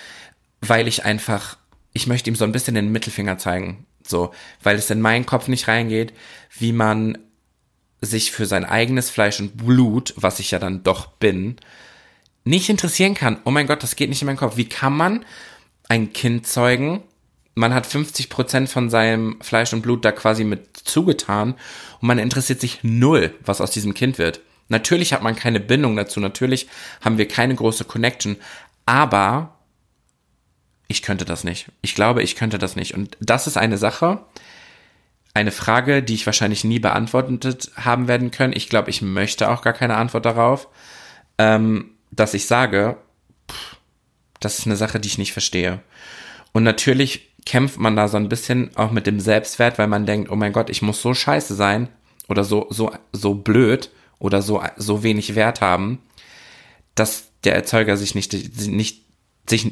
weil 0.62 0.88
ich 0.88 1.04
einfach, 1.04 1.58
ich 1.94 2.08
möchte 2.08 2.30
ihm 2.30 2.36
so 2.36 2.46
ein 2.46 2.52
bisschen 2.52 2.76
den 2.76 2.92
Mittelfinger 2.92 3.38
zeigen, 3.38 3.86
so, 4.06 4.32
weil 4.62 4.78
es 4.78 4.90
in 4.90 5.02
meinen 5.02 5.26
Kopf 5.26 5.48
nicht 5.48 5.68
reingeht, 5.68 6.14
wie 6.58 6.72
man 6.72 7.18
sich 8.02 8.32
für 8.32 8.46
sein 8.46 8.66
eigenes 8.66 9.10
Fleisch 9.10 9.40
und 9.40 9.58
Blut, 9.58 10.14
was 10.18 10.40
ich 10.40 10.52
ja 10.52 10.60
dann 10.60 10.84
doch 10.84 11.08
bin, 11.08 11.58
nicht 12.44 12.70
interessieren 12.70 13.14
kann. 13.14 13.40
Oh 13.46 13.52
mein 13.52 13.68
Gott, 13.68 13.84
das 13.84 13.96
geht 13.96 14.10
nicht 14.10 14.22
in 14.22 14.26
meinen 14.26 14.38
Kopf. 14.38 14.58
Wie 14.58 14.70
kann 14.70 14.96
man 14.96 15.26
ein 15.88 16.14
Kind 16.14 16.48
zeugen, 16.48 17.04
man 17.56 17.74
hat 17.74 17.86
50 17.86 18.30
Prozent 18.30 18.70
von 18.70 18.90
seinem 18.90 19.40
Fleisch 19.42 19.74
und 19.74 19.82
Blut 19.82 20.06
da 20.06 20.12
quasi 20.12 20.44
mit 20.44 20.78
zugetan 20.78 21.56
und 22.00 22.08
man 22.08 22.20
interessiert 22.20 22.62
sich 22.62 22.80
null, 22.84 23.34
was 23.46 23.62
aus 23.62 23.72
diesem 23.72 23.94
Kind 23.94 24.18
wird. 24.18 24.42
Natürlich 24.70 25.14
hat 25.14 25.22
man 25.22 25.36
keine 25.36 25.60
Bindung 25.60 25.96
dazu, 25.96 26.20
natürlich 26.20 26.68
haben 27.02 27.18
wir 27.18 27.28
keine 27.28 27.56
große 27.56 27.84
Connection, 27.84 28.38
aber 28.86 29.58
ich 30.88 31.02
könnte 31.02 31.26
das 31.26 31.44
nicht. 31.44 31.68
Ich 31.82 31.96
glaube, 31.96 32.24
ich 32.24 32.36
könnte 32.36 32.58
das 32.58 32.76
nicht. 32.76 32.94
Und 32.94 33.18
das 33.20 33.48
ist 33.48 33.58
eine 33.58 33.78
Sache, 33.78 34.26
eine 35.34 35.52
Frage, 35.52 36.04
die 36.04 36.14
ich 36.14 36.26
wahrscheinlich 36.26 36.64
nie 36.64 36.80
beantwortet 36.80 37.72
haben 37.78 38.08
werden 38.08 38.32
können. 38.32 38.54
Ich 38.56 38.70
glaube, 38.70 38.90
ich 38.90 39.02
möchte 39.02 39.50
auch 39.50 39.62
gar 39.62 39.74
keine 39.74 39.96
Antwort 39.96 40.26
darauf, 40.26 40.68
ähm, 41.38 41.92
dass 42.12 42.34
ich 42.34 42.46
sage, 42.46 42.98
pff, 43.50 43.78
das 44.42 44.60
ist 44.60 44.66
eine 44.66 44.76
Sache, 44.76 45.00
die 45.00 45.08
ich 45.08 45.18
nicht 45.18 45.34
verstehe. 45.34 45.82
Und 46.52 46.64
natürlich 46.64 47.31
kämpft 47.46 47.80
man 47.80 47.96
da 47.96 48.08
so 48.08 48.18
ein 48.18 48.30
bisschen 48.30 48.76
auch 48.76 48.92
mit 48.92 49.08
dem 49.08 49.20
Selbstwert, 49.20 49.78
weil 49.78 49.88
man 49.88 50.06
denkt, 50.06 50.30
oh 50.32 50.36
mein 50.36 50.54
Gott, 50.54 50.70
ich 50.70 50.82
muss 50.82 51.02
so 51.02 51.14
scheiße 51.14 51.56
sein 51.56 51.90
oder 52.28 52.44
so, 52.44 52.68
so, 52.70 52.92
so 53.12 53.34
blöd 53.34 53.90
oder 54.20 54.42
so, 54.42 54.62
so 54.78 55.04
wenig 55.04 55.36
Wert 55.36 55.62
haben, 55.62 56.00
dass 56.96 57.30
der 57.44 57.56
Erzeuger 57.56 57.98
sich 57.98 58.14
nicht, 58.16 58.34
nicht, 58.68 59.04
sich, 59.50 59.72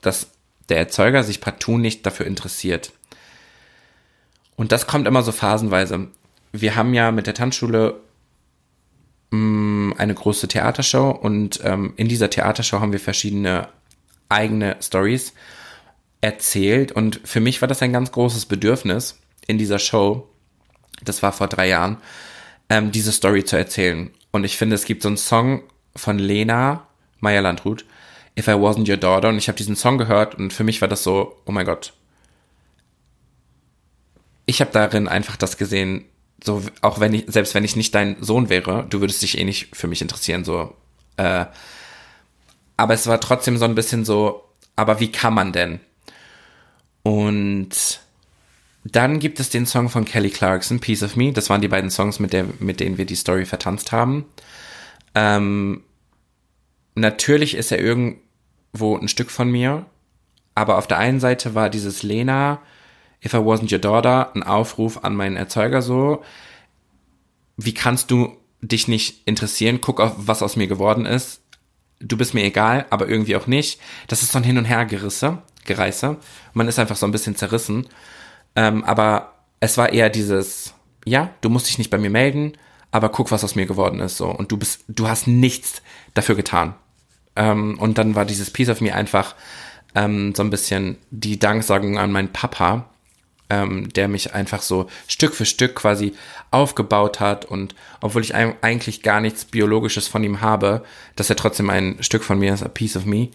dass 0.00 0.28
der 0.68 0.78
Erzeuger 0.78 1.24
sich 1.24 1.40
partout 1.40 1.78
nicht 1.78 2.06
dafür 2.06 2.26
interessiert. 2.26 2.92
Und 4.56 4.72
das 4.72 4.86
kommt 4.86 5.08
immer 5.08 5.22
so 5.22 5.32
phasenweise. 5.32 6.08
Wir 6.52 6.76
haben 6.76 6.94
ja 6.94 7.10
mit 7.10 7.26
der 7.26 7.34
Tanzschule 7.34 8.00
mh, 9.30 9.38
mm, 9.38 9.94
eine 9.98 10.14
große 10.14 10.48
Theatershow 10.48 11.10
und 11.10 11.60
ähm, 11.64 11.94
in 11.96 12.08
dieser 12.08 12.30
Theatershow 12.30 12.80
haben 12.80 12.92
wir 12.92 13.00
verschiedene 13.00 13.68
eigene 14.28 14.76
Stories 14.80 15.32
erzählt 16.20 16.92
und 16.92 17.20
für 17.24 17.40
mich 17.40 17.60
war 17.60 17.68
das 17.68 17.82
ein 17.82 17.92
ganz 17.92 18.12
großes 18.12 18.46
Bedürfnis 18.46 19.18
in 19.46 19.58
dieser 19.58 19.78
Show, 19.78 20.28
das 21.02 21.22
war 21.22 21.32
vor 21.32 21.48
drei 21.48 21.68
Jahren, 21.68 21.96
ähm, 22.68 22.92
diese 22.92 23.12
Story 23.12 23.44
zu 23.44 23.56
erzählen. 23.56 24.10
Und 24.30 24.44
ich 24.44 24.56
finde, 24.56 24.76
es 24.76 24.84
gibt 24.84 25.02
so 25.02 25.08
einen 25.08 25.16
Song 25.16 25.62
von 25.96 26.18
Lena 26.18 26.86
Meyer 27.20 27.42
Landrut, 27.42 27.84
If 28.38 28.48
I 28.48 28.52
Wasn't 28.52 28.88
Your 28.88 28.96
Daughter, 28.96 29.28
und 29.28 29.38
ich 29.38 29.48
habe 29.48 29.56
diesen 29.56 29.76
Song 29.76 29.98
gehört 29.98 30.34
und 30.34 30.52
für 30.52 30.64
mich 30.64 30.80
war 30.80 30.88
das 30.88 31.02
so, 31.02 31.36
oh 31.46 31.52
mein 31.52 31.66
Gott. 31.66 31.92
Ich 34.46 34.60
habe 34.60 34.70
darin 34.72 35.08
einfach 35.08 35.36
das 35.36 35.56
gesehen, 35.56 36.04
so 36.42 36.62
auch 36.80 37.00
wenn 37.00 37.12
ich, 37.14 37.24
selbst 37.26 37.54
wenn 37.54 37.64
ich 37.64 37.76
nicht 37.76 37.94
dein 37.94 38.16
Sohn 38.22 38.48
wäre, 38.48 38.86
du 38.88 39.00
würdest 39.00 39.22
dich 39.22 39.38
eh 39.38 39.44
nicht 39.44 39.76
für 39.76 39.88
mich 39.88 40.00
interessieren, 40.00 40.44
so. 40.44 40.74
Äh, 41.16 41.46
aber 42.76 42.94
es 42.94 43.06
war 43.06 43.20
trotzdem 43.20 43.58
so 43.58 43.66
ein 43.66 43.74
bisschen 43.74 44.04
so, 44.04 44.44
aber 44.76 45.00
wie 45.00 45.12
kann 45.12 45.34
man 45.34 45.52
denn? 45.52 45.80
Und 47.02 48.00
dann 48.84 49.18
gibt 49.18 49.40
es 49.40 49.50
den 49.50 49.66
Song 49.66 49.88
von 49.88 50.04
Kelly 50.04 50.30
Clarkson, 50.30 50.80
Piece 50.80 51.02
of 51.02 51.16
Me. 51.16 51.32
Das 51.32 51.50
waren 51.50 51.60
die 51.60 51.68
beiden 51.68 51.90
Songs, 51.90 52.18
mit, 52.18 52.32
der, 52.32 52.46
mit 52.58 52.80
denen 52.80 52.98
wir 52.98 53.04
die 53.04 53.14
Story 53.14 53.44
vertanzt 53.44 53.92
haben. 53.92 54.24
Ähm, 55.14 55.82
natürlich 56.94 57.54
ist 57.54 57.72
er 57.72 57.80
irgendwo 57.80 58.96
ein 58.96 59.08
Stück 59.08 59.30
von 59.30 59.50
mir, 59.50 59.86
aber 60.54 60.78
auf 60.78 60.86
der 60.86 60.98
einen 60.98 61.20
Seite 61.20 61.54
war 61.54 61.70
dieses 61.70 62.02
Lena, 62.02 62.60
If 63.24 63.34
I 63.34 63.38
Wasn't 63.38 63.72
Your 63.72 63.78
Daughter, 63.78 64.34
ein 64.34 64.42
Aufruf 64.42 65.04
an 65.04 65.14
meinen 65.14 65.36
Erzeuger 65.36 65.82
so, 65.82 66.22
wie 67.56 67.74
kannst 67.74 68.10
du 68.10 68.36
dich 68.62 68.88
nicht 68.88 69.26
interessieren? 69.26 69.80
Guck 69.80 70.00
auf, 70.00 70.14
was 70.16 70.42
aus 70.42 70.56
mir 70.56 70.66
geworden 70.66 71.04
ist. 71.04 71.42
Du 71.98 72.16
bist 72.16 72.32
mir 72.32 72.44
egal, 72.44 72.86
aber 72.88 73.08
irgendwie 73.08 73.36
auch 73.36 73.46
nicht. 73.46 73.78
Das 74.08 74.22
ist 74.22 74.32
so 74.32 74.38
ein 74.38 74.44
Hin 74.44 74.56
und 74.56 74.64
Her 74.64 74.86
gerisse. 74.86 75.42
Gereiße. 75.64 76.16
Man 76.54 76.68
ist 76.68 76.78
einfach 76.78 76.96
so 76.96 77.06
ein 77.06 77.12
bisschen 77.12 77.36
zerrissen. 77.36 77.86
Ähm, 78.56 78.84
aber 78.84 79.34
es 79.60 79.78
war 79.78 79.92
eher 79.92 80.10
dieses, 80.10 80.74
ja, 81.04 81.30
du 81.40 81.50
musst 81.50 81.68
dich 81.68 81.78
nicht 81.78 81.90
bei 81.90 81.98
mir 81.98 82.10
melden, 82.10 82.54
aber 82.90 83.10
guck, 83.10 83.30
was 83.30 83.44
aus 83.44 83.54
mir 83.54 83.66
geworden 83.66 84.00
ist. 84.00 84.16
So. 84.16 84.26
Und 84.26 84.50
du 84.52 84.56
bist, 84.56 84.84
du 84.88 85.08
hast 85.08 85.26
nichts 85.26 85.82
dafür 86.14 86.34
getan. 86.34 86.74
Ähm, 87.36 87.78
und 87.78 87.98
dann 87.98 88.14
war 88.14 88.24
dieses 88.24 88.50
Piece 88.50 88.68
of 88.68 88.80
Me 88.80 88.94
einfach 88.94 89.34
ähm, 89.94 90.34
so 90.34 90.42
ein 90.42 90.50
bisschen 90.50 90.98
die 91.10 91.38
Danksagung 91.38 91.98
an 91.98 92.12
meinen 92.12 92.32
Papa, 92.32 92.86
ähm, 93.48 93.88
der 93.92 94.08
mich 94.08 94.34
einfach 94.34 94.62
so 94.62 94.88
Stück 95.06 95.34
für 95.34 95.46
Stück 95.46 95.76
quasi 95.76 96.14
aufgebaut 96.50 97.20
hat. 97.20 97.44
Und 97.44 97.74
obwohl 98.00 98.22
ich 98.22 98.34
eigentlich 98.34 99.02
gar 99.02 99.20
nichts 99.20 99.44
Biologisches 99.44 100.08
von 100.08 100.24
ihm 100.24 100.40
habe, 100.40 100.84
dass 101.16 101.30
er 101.30 101.36
trotzdem 101.36 101.70
ein 101.70 101.98
Stück 102.00 102.24
von 102.24 102.38
mir 102.38 102.54
ist, 102.54 102.62
a 102.62 102.68
piece 102.68 102.96
of 102.96 103.04
me. 103.04 103.28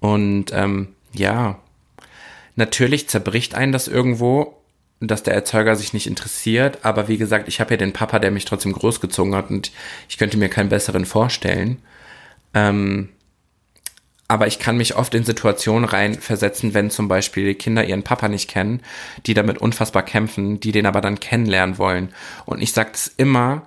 Und 0.00 0.46
ähm, 0.52 0.94
ja, 1.12 1.58
natürlich 2.56 3.08
zerbricht 3.08 3.54
einen 3.54 3.72
das 3.72 3.88
irgendwo, 3.88 4.60
dass 5.00 5.22
der 5.22 5.34
Erzeuger 5.34 5.76
sich 5.76 5.92
nicht 5.94 6.06
interessiert, 6.06 6.84
aber 6.84 7.08
wie 7.08 7.16
gesagt, 7.16 7.48
ich 7.48 7.60
habe 7.60 7.72
ja 7.72 7.76
den 7.78 7.94
Papa, 7.94 8.18
der 8.18 8.30
mich 8.30 8.44
trotzdem 8.44 8.72
großgezogen 8.72 9.34
hat 9.34 9.50
und 9.50 9.72
ich 10.08 10.18
könnte 10.18 10.36
mir 10.36 10.50
keinen 10.50 10.68
besseren 10.68 11.06
vorstellen. 11.06 11.78
Ähm, 12.52 13.08
aber 14.28 14.46
ich 14.46 14.60
kann 14.60 14.76
mich 14.76 14.94
oft 14.94 15.12
in 15.14 15.24
Situationen 15.24 15.88
reinversetzen, 15.88 16.72
wenn 16.72 16.90
zum 16.90 17.08
Beispiel 17.08 17.46
die 17.46 17.54
Kinder 17.56 17.84
ihren 17.84 18.04
Papa 18.04 18.28
nicht 18.28 18.48
kennen, 18.48 18.80
die 19.26 19.34
damit 19.34 19.58
unfassbar 19.58 20.04
kämpfen, 20.04 20.60
die 20.60 20.70
den 20.70 20.86
aber 20.86 21.00
dann 21.00 21.18
kennenlernen 21.18 21.78
wollen. 21.78 22.14
Und 22.44 22.62
ich 22.62 22.72
sage 22.72 22.90
es 22.94 23.08
immer, 23.08 23.66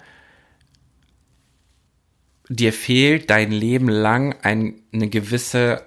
dir 2.48 2.72
fehlt 2.72 3.30
dein 3.30 3.52
Leben 3.52 3.90
lang 3.90 4.36
ein, 4.42 4.76
eine 4.94 5.10
gewisse 5.10 5.84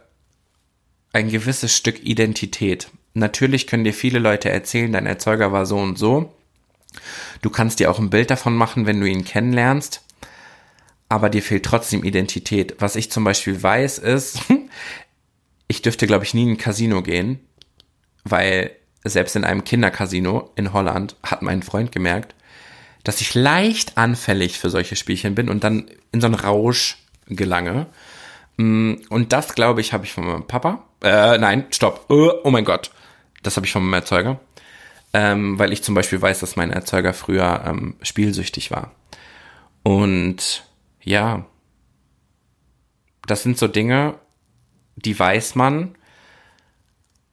ein 1.17 1.31
gewisses 1.31 1.75
Stück 1.75 2.05
Identität. 2.05 2.89
Natürlich 3.15 3.67
können 3.67 3.85
dir 3.85 3.95
viele 3.95 4.19
Leute 4.19 4.51
erzählen, 4.51 4.93
dein 4.93 5.07
Erzeuger 5.07 5.51
war 5.51 5.65
so 5.65 5.79
und 5.79 5.99
so. 5.99 6.35
Du 7.41 7.49
kannst 7.51 7.81
dir 7.81 7.91
auch 7.91 7.99
ein 7.99 8.11
Bild 8.11 8.31
davon 8.31 8.55
machen, 8.55 8.87
wenn 8.87 9.01
du 9.01 9.07
ihn 9.07 9.25
kennenlernst. 9.25 10.03
Aber 11.09 11.31
dir 11.31 11.43
fehlt 11.43 11.65
trotzdem 11.65 12.05
Identität. 12.05 12.77
Was 12.81 12.97
ich 12.97 13.11
zum 13.11 13.25
Beispiel 13.25 13.63
weiß, 13.63 13.99
ist, 13.99 14.41
ich 15.69 15.83
dürfte, 15.83 16.07
glaube 16.07 16.25
ich, 16.25 16.35
nie 16.35 16.43
in 16.43 16.51
ein 16.51 16.59
Casino 16.59 17.03
gehen, 17.03 17.41
weil 18.25 18.73
selbst 19.05 19.37
in 19.37 19.45
einem 19.45 19.65
Kindercasino 19.65 20.51
in 20.57 20.73
Holland 20.73 21.17
hat 21.23 21.43
mein 21.43 21.63
Freund 21.63 21.93
gemerkt, 21.93 22.35
dass 23.05 23.21
ich 23.21 23.35
leicht 23.35 23.97
anfällig 23.97 24.59
für 24.59 24.69
solche 24.69 24.97
Spielchen 24.97 25.35
bin 25.35 25.49
und 25.49 25.65
dann 25.65 25.87
in 26.13 26.21
so 26.21 26.27
einen 26.27 26.35
Rausch 26.35 26.99
gelange. 27.27 27.87
Mm, 28.57 28.95
und 29.09 29.33
das, 29.33 29.55
glaube 29.55 29.81
ich, 29.81 29.93
habe 29.93 30.05
ich 30.05 30.13
von 30.13 30.27
meinem 30.27 30.47
Papa. 30.47 30.86
Äh, 31.03 31.39
nein, 31.39 31.67
stopp. 31.71 32.07
Oh, 32.09 32.31
oh 32.45 32.51
mein 32.51 32.65
Gott. 32.65 32.91
Das 33.43 33.57
habe 33.57 33.67
ich 33.67 33.73
von 33.73 33.83
meinem 33.83 34.01
Erzeuger. 34.01 34.41
ähm, 35.17 35.59
weil 35.59 35.73
ich 35.73 35.83
zum 35.83 35.95
Beispiel 35.95 36.21
weiß, 36.21 36.41
dass 36.41 36.57
mein 36.57 36.71
Erzeuger 36.71 37.15
früher 37.15 37.65
ähm, 37.67 37.95
spielsüchtig 38.03 38.71
war. 38.71 38.95
Und 39.83 40.67
ja, 41.03 41.47
das 43.27 43.43
sind 43.43 43.57
so 43.57 43.67
Dinge, 43.67 44.19
die 44.97 45.19
weiß 45.19 45.55
man, 45.55 45.95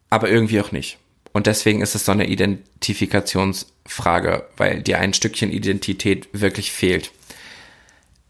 aber 0.10 0.30
irgendwie 0.30 0.62
auch 0.62 0.71
nicht. 0.71 0.97
Und 1.34 1.47
deswegen 1.47 1.82
ist 1.82 1.95
es 1.95 2.06
so 2.06 2.13
eine 2.13 2.28
Identifikationsfrage, 2.28 4.47
weil 4.56 4.82
dir 4.82 4.99
ein 4.99 5.13
Stückchen 5.13 5.52
Identität 5.52 6.30
wirklich 6.32 6.71
fehlt 6.71 7.12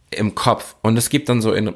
im 0.10 0.34
Kopf. 0.34 0.76
Und 0.82 0.98
es 0.98 1.10
gibt 1.10 1.30
dann 1.30 1.41
so 1.41 1.54
in, 1.54 1.76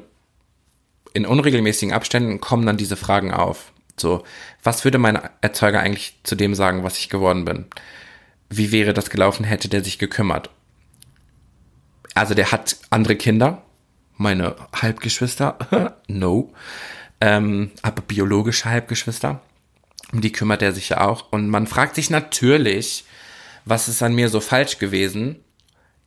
in 1.14 1.26
unregelmäßigen 1.26 1.94
Abständen 1.94 2.40
kommen 2.40 2.66
dann 2.66 2.76
diese 2.76 2.96
Fragen 2.96 3.32
auf. 3.32 3.72
So, 3.96 4.24
was 4.62 4.84
würde 4.84 4.98
mein 4.98 5.18
Erzeuger 5.40 5.80
eigentlich 5.80 6.18
zu 6.22 6.36
dem 6.36 6.54
sagen, 6.54 6.84
was 6.84 6.98
ich 6.98 7.08
geworden 7.08 7.44
bin? 7.44 7.66
Wie 8.48 8.72
wäre 8.72 8.94
das 8.94 9.10
gelaufen, 9.10 9.44
hätte 9.44 9.68
der 9.68 9.84
sich 9.84 9.98
gekümmert? 9.98 10.50
Also 12.14 12.34
der 12.34 12.52
hat 12.52 12.76
andere 12.90 13.16
Kinder, 13.16 13.62
meine 14.16 14.56
Halbgeschwister, 14.74 15.58
no, 16.08 16.52
ähm, 17.20 17.70
aber 17.82 18.02
biologische 18.02 18.66
Halbgeschwister. 18.66 19.40
Um 20.12 20.20
die 20.20 20.32
kümmert 20.32 20.62
er 20.62 20.72
sich 20.72 20.88
ja 20.88 21.02
auch. 21.02 21.32
Und 21.32 21.48
man 21.48 21.66
fragt 21.66 21.94
sich 21.94 22.08
natürlich, 22.08 23.04
was 23.64 23.88
ist 23.88 24.02
an 24.02 24.14
mir 24.14 24.28
so 24.28 24.40
falsch 24.40 24.78
gewesen, 24.78 25.44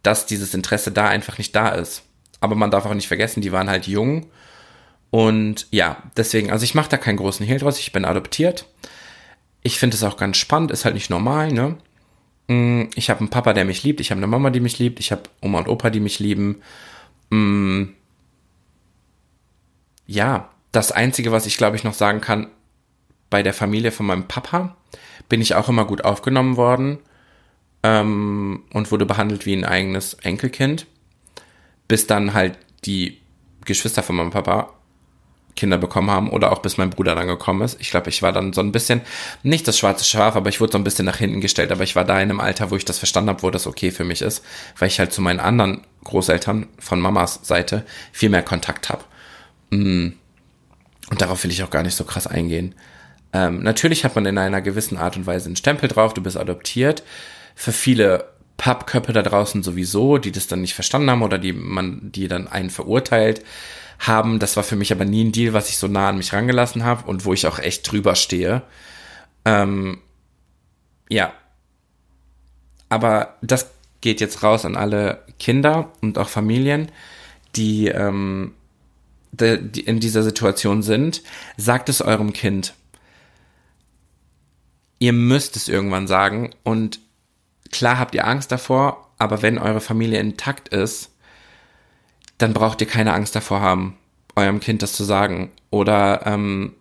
dass 0.01 0.25
dieses 0.25 0.53
Interesse 0.53 0.91
da 0.91 1.07
einfach 1.07 1.37
nicht 1.37 1.55
da 1.55 1.69
ist. 1.69 2.03
Aber 2.39 2.55
man 2.55 2.71
darf 2.71 2.85
auch 2.85 2.93
nicht 2.93 3.07
vergessen, 3.07 3.41
die 3.41 3.51
waren 3.51 3.69
halt 3.69 3.85
jung. 3.87 4.31
Und 5.11 5.67
ja, 5.71 6.01
deswegen, 6.17 6.51
also 6.51 6.63
ich 6.63 6.73
mache 6.75 6.89
da 6.89 6.97
keinen 6.97 7.17
großen 7.17 7.45
Hehl 7.45 7.59
draus. 7.59 7.79
Ich 7.79 7.91
bin 7.91 8.05
adoptiert. 8.05 8.65
Ich 9.61 9.77
finde 9.77 9.95
es 9.95 10.03
auch 10.03 10.17
ganz 10.17 10.37
spannend, 10.37 10.71
ist 10.71 10.85
halt 10.85 10.95
nicht 10.95 11.09
normal, 11.09 11.51
ne? 11.51 11.77
Mm, 12.47 12.83
ich 12.95 13.09
habe 13.09 13.19
einen 13.19 13.29
Papa, 13.29 13.53
der 13.53 13.65
mich 13.65 13.83
liebt. 13.83 13.99
Ich 13.99 14.11
habe 14.11 14.19
eine 14.19 14.27
Mama, 14.27 14.49
die 14.49 14.59
mich 14.59 14.79
liebt. 14.79 14.99
Ich 14.99 15.11
habe 15.11 15.23
Oma 15.41 15.59
und 15.59 15.67
Opa, 15.67 15.89
die 15.89 15.99
mich 15.99 16.19
lieben. 16.19 16.61
Mm, 17.29 17.83
ja, 20.07 20.49
das 20.71 20.91
Einzige, 20.91 21.31
was 21.31 21.45
ich 21.45 21.57
glaube 21.57 21.75
ich 21.75 21.83
noch 21.83 21.93
sagen 21.93 22.21
kann, 22.21 22.47
bei 23.29 23.43
der 23.43 23.53
Familie 23.53 23.91
von 23.91 24.05
meinem 24.05 24.27
Papa 24.27 24.75
bin 25.29 25.41
ich 25.41 25.55
auch 25.55 25.69
immer 25.69 25.85
gut 25.85 26.03
aufgenommen 26.03 26.57
worden 26.57 26.99
ähm, 27.83 28.63
und 28.73 28.91
wurde 28.91 29.05
behandelt 29.05 29.45
wie 29.45 29.53
ein 29.53 29.65
eigenes 29.65 30.15
Enkelkind 30.15 30.87
bis 31.91 32.07
dann 32.07 32.33
halt 32.33 32.57
die 32.85 33.17
Geschwister 33.65 34.01
von 34.01 34.15
meinem 34.15 34.29
Papa 34.29 34.71
Kinder 35.55 35.77
bekommen 35.77 36.09
haben 36.09 36.29
oder 36.29 36.51
auch 36.51 36.59
bis 36.59 36.77
mein 36.77 36.89
Bruder 36.89 37.15
dann 37.15 37.27
gekommen 37.27 37.61
ist. 37.61 37.79
Ich 37.79 37.91
glaube, 37.91 38.09
ich 38.09 38.21
war 38.21 38.31
dann 38.31 38.53
so 38.53 38.61
ein 38.61 38.71
bisschen, 38.71 39.01
nicht 39.43 39.67
das 39.67 39.77
schwarze 39.77 40.05
Schaf, 40.05 40.35
aber 40.35 40.49
ich 40.49 40.61
wurde 40.61 40.73
so 40.73 40.77
ein 40.77 40.83
bisschen 40.83 41.05
nach 41.05 41.17
hinten 41.17 41.41
gestellt. 41.41 41.71
Aber 41.71 41.83
ich 41.83 41.95
war 41.95 42.05
da 42.05 42.15
in 42.15 42.29
einem 42.29 42.39
Alter, 42.39 42.71
wo 42.71 42.75
ich 42.75 42.85
das 42.85 42.99
verstanden 42.99 43.29
habe, 43.29 43.43
wo 43.43 43.49
das 43.49 43.67
okay 43.67 43.91
für 43.91 44.03
mich 44.03 44.21
ist, 44.21 44.43
weil 44.77 44.87
ich 44.87 44.99
halt 44.99 45.13
zu 45.13 45.21
meinen 45.21 45.39
anderen 45.39 45.81
Großeltern 46.03 46.67
von 46.79 46.99
Mamas 46.99 47.39
Seite 47.43 47.85
viel 48.11 48.29
mehr 48.29 48.43
Kontakt 48.43 48.89
habe. 48.89 49.03
Mm. 49.69 50.13
Und 51.09 51.21
darauf 51.21 51.43
will 51.43 51.51
ich 51.51 51.63
auch 51.63 51.69
gar 51.69 51.83
nicht 51.83 51.95
so 51.95 52.05
krass 52.05 52.25
eingehen. 52.25 52.73
Ähm, 53.33 53.61
natürlich 53.63 54.05
hat 54.05 54.15
man 54.15 54.25
in 54.25 54.37
einer 54.37 54.61
gewissen 54.61 54.97
Art 54.97 55.17
und 55.17 55.25
Weise 55.25 55.47
einen 55.47 55.57
Stempel 55.57 55.89
drauf, 55.89 56.13
du 56.13 56.21
bist 56.21 56.37
adoptiert. 56.37 57.03
Für 57.55 57.73
viele 57.73 58.29
Pappköpfe 58.55 59.11
da 59.11 59.21
draußen 59.21 59.63
sowieso, 59.63 60.17
die 60.17 60.31
das 60.31 60.47
dann 60.47 60.61
nicht 60.61 60.73
verstanden 60.73 61.09
haben 61.09 61.23
oder 61.23 61.37
die 61.37 61.51
man, 61.51 62.11
die 62.11 62.27
dann 62.27 62.47
einen 62.47 62.69
verurteilt 62.69 63.43
haben. 64.01 64.39
Das 64.39 64.57
war 64.57 64.63
für 64.63 64.75
mich 64.75 64.91
aber 64.91 65.05
nie 65.05 65.23
ein 65.23 65.31
Deal, 65.31 65.53
was 65.53 65.69
ich 65.69 65.77
so 65.77 65.87
nah 65.87 66.09
an 66.09 66.17
mich 66.17 66.33
rangelassen 66.33 66.83
habe 66.83 67.09
und 67.09 67.25
wo 67.25 67.33
ich 67.33 67.47
auch 67.47 67.59
echt 67.59 67.89
drüber 67.89 68.15
stehe. 68.15 68.63
Ähm, 69.45 69.99
ja. 71.09 71.33
Aber 72.89 73.37
das 73.41 73.71
geht 74.01 74.21
jetzt 74.21 74.43
raus 74.43 74.65
an 74.65 74.75
alle 74.75 75.23
Kinder 75.39 75.91
und 76.01 76.17
auch 76.17 76.29
Familien, 76.29 76.91
die, 77.55 77.87
ähm, 77.87 78.53
die, 79.31 79.59
die 79.61 79.81
in 79.81 79.99
dieser 79.99 80.23
Situation 80.23 80.83
sind. 80.83 81.21
Sagt 81.57 81.89
es 81.89 82.01
eurem 82.01 82.33
Kind. 82.33 82.73
Ihr 84.99 85.13
müsst 85.13 85.55
es 85.55 85.67
irgendwann 85.67 86.07
sagen 86.07 86.51
und 86.63 86.99
Klar 87.71 87.97
habt 87.97 88.13
ihr 88.13 88.27
Angst 88.27 88.51
davor, 88.51 89.09
aber 89.17 89.41
wenn 89.41 89.57
eure 89.57 89.81
Familie 89.81 90.19
intakt 90.19 90.69
ist, 90.69 91.11
dann 92.41 92.53
braucht 92.53 92.81
ihr 92.81 92.87
keine 92.87 93.13
Angst 93.13 93.35
davor 93.35 93.61
haben, 93.61 93.97
eurem 94.35 94.59
Kind 94.59 94.81
das 94.81 94.93
zu 94.93 95.03
sagen. 95.03 95.51
Oder 95.69 96.25
ähm, 96.25 96.73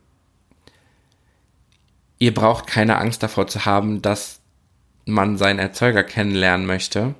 ihr 2.19 2.35
braucht 2.35 2.67
keine 2.67 2.99
Angst 2.99 3.23
davor 3.23 3.47
zu 3.47 3.65
haben, 3.65 4.03
dass 4.03 4.41
man 5.07 5.37
seinen 5.37 5.59
Erzeuger 5.59 6.05
kennenlernen 6.05 6.67
möchte. 6.67 7.15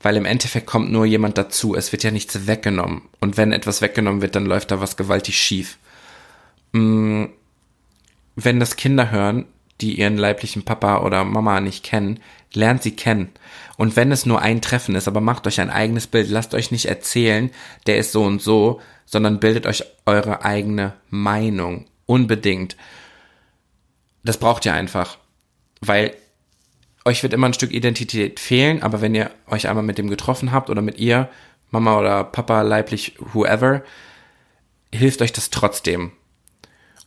Weil 0.00 0.16
im 0.16 0.24
Endeffekt 0.26 0.66
kommt 0.66 0.92
nur 0.92 1.06
jemand 1.06 1.38
dazu. 1.38 1.74
Es 1.74 1.92
wird 1.92 2.02
ja 2.02 2.10
nichts 2.10 2.46
weggenommen. 2.46 3.02
Und 3.20 3.36
wenn 3.36 3.52
etwas 3.52 3.80
weggenommen 3.80 4.22
wird, 4.22 4.36
dann 4.36 4.46
läuft 4.46 4.70
da 4.70 4.80
was 4.80 4.96
gewaltig 4.96 5.38
schief. 5.38 5.78
Mm, 6.72 7.24
wenn 8.34 8.60
das 8.60 8.76
Kinder 8.76 9.10
hören, 9.10 9.46
die 9.80 9.98
ihren 9.98 10.16
leiblichen 10.16 10.64
Papa 10.64 10.98
oder 10.98 11.24
Mama 11.24 11.60
nicht 11.60 11.84
kennen, 11.84 12.20
lernt 12.52 12.82
sie 12.82 12.92
kennen. 12.92 13.30
Und 13.76 13.96
wenn 13.96 14.10
es 14.10 14.26
nur 14.26 14.40
ein 14.40 14.62
Treffen 14.62 14.94
ist, 14.94 15.08
aber 15.08 15.20
macht 15.20 15.46
euch 15.46 15.60
ein 15.60 15.70
eigenes 15.70 16.06
Bild, 16.06 16.30
lasst 16.30 16.54
euch 16.54 16.70
nicht 16.70 16.86
erzählen, 16.86 17.50
der 17.86 17.98
ist 17.98 18.12
so 18.12 18.22
und 18.24 18.40
so, 18.40 18.80
sondern 19.04 19.40
bildet 19.40 19.66
euch 19.66 19.84
eure 20.06 20.44
eigene 20.44 20.94
Meinung. 21.10 21.86
Unbedingt. 22.06 22.76
Das 24.24 24.38
braucht 24.38 24.64
ihr 24.64 24.72
einfach. 24.72 25.18
Weil 25.80 26.14
euch 27.04 27.22
wird 27.22 27.32
immer 27.32 27.46
ein 27.46 27.54
Stück 27.54 27.72
Identität 27.72 28.40
fehlen, 28.40 28.82
aber 28.82 29.00
wenn 29.00 29.14
ihr 29.14 29.30
euch 29.46 29.68
einmal 29.68 29.84
mit 29.84 29.98
dem 29.98 30.08
getroffen 30.08 30.52
habt 30.52 30.70
oder 30.70 30.82
mit 30.82 30.98
ihr, 30.98 31.28
Mama 31.70 31.98
oder 31.98 32.24
Papa, 32.24 32.62
leiblich, 32.62 33.14
whoever, 33.18 33.82
hilft 34.92 35.22
euch 35.22 35.32
das 35.32 35.50
trotzdem. 35.50 36.12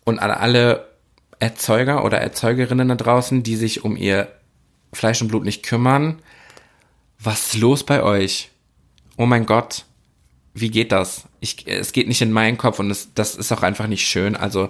Und 0.06 0.20
an 0.20 0.32
alle 0.32 0.90
Erzeuger 1.40 2.06
oder 2.06 2.20
Erzeugerinnen 2.20 2.88
da 2.90 2.96
draußen, 2.96 3.44
die 3.44 3.56
sich 3.56 3.84
um 3.84 3.96
ihr 3.96 4.32
Fleisch 4.94 5.22
und 5.22 5.28
Blut 5.30 5.44
nicht 5.44 5.64
kümmern, 5.64 6.22
was 7.22 7.48
ist 7.48 7.58
los 7.58 7.84
bei 7.84 8.02
euch? 8.02 8.50
Oh 9.18 9.26
mein 9.26 9.46
Gott, 9.46 9.86
wie 10.54 10.72
geht 10.72 10.92
das? 10.92 11.24
Ich, 11.40 11.68
es 11.68 11.92
geht 11.92 12.08
nicht 12.08 12.22
in 12.22 12.32
meinen 12.32 12.58
Kopf 12.58 12.80
und 12.80 12.90
es, 12.90 13.14
das 13.14 13.36
ist 13.36 13.52
auch 13.52 13.64
einfach 13.64 13.88
nicht 13.88 14.08
schön. 14.08 14.36
Also 14.36 14.70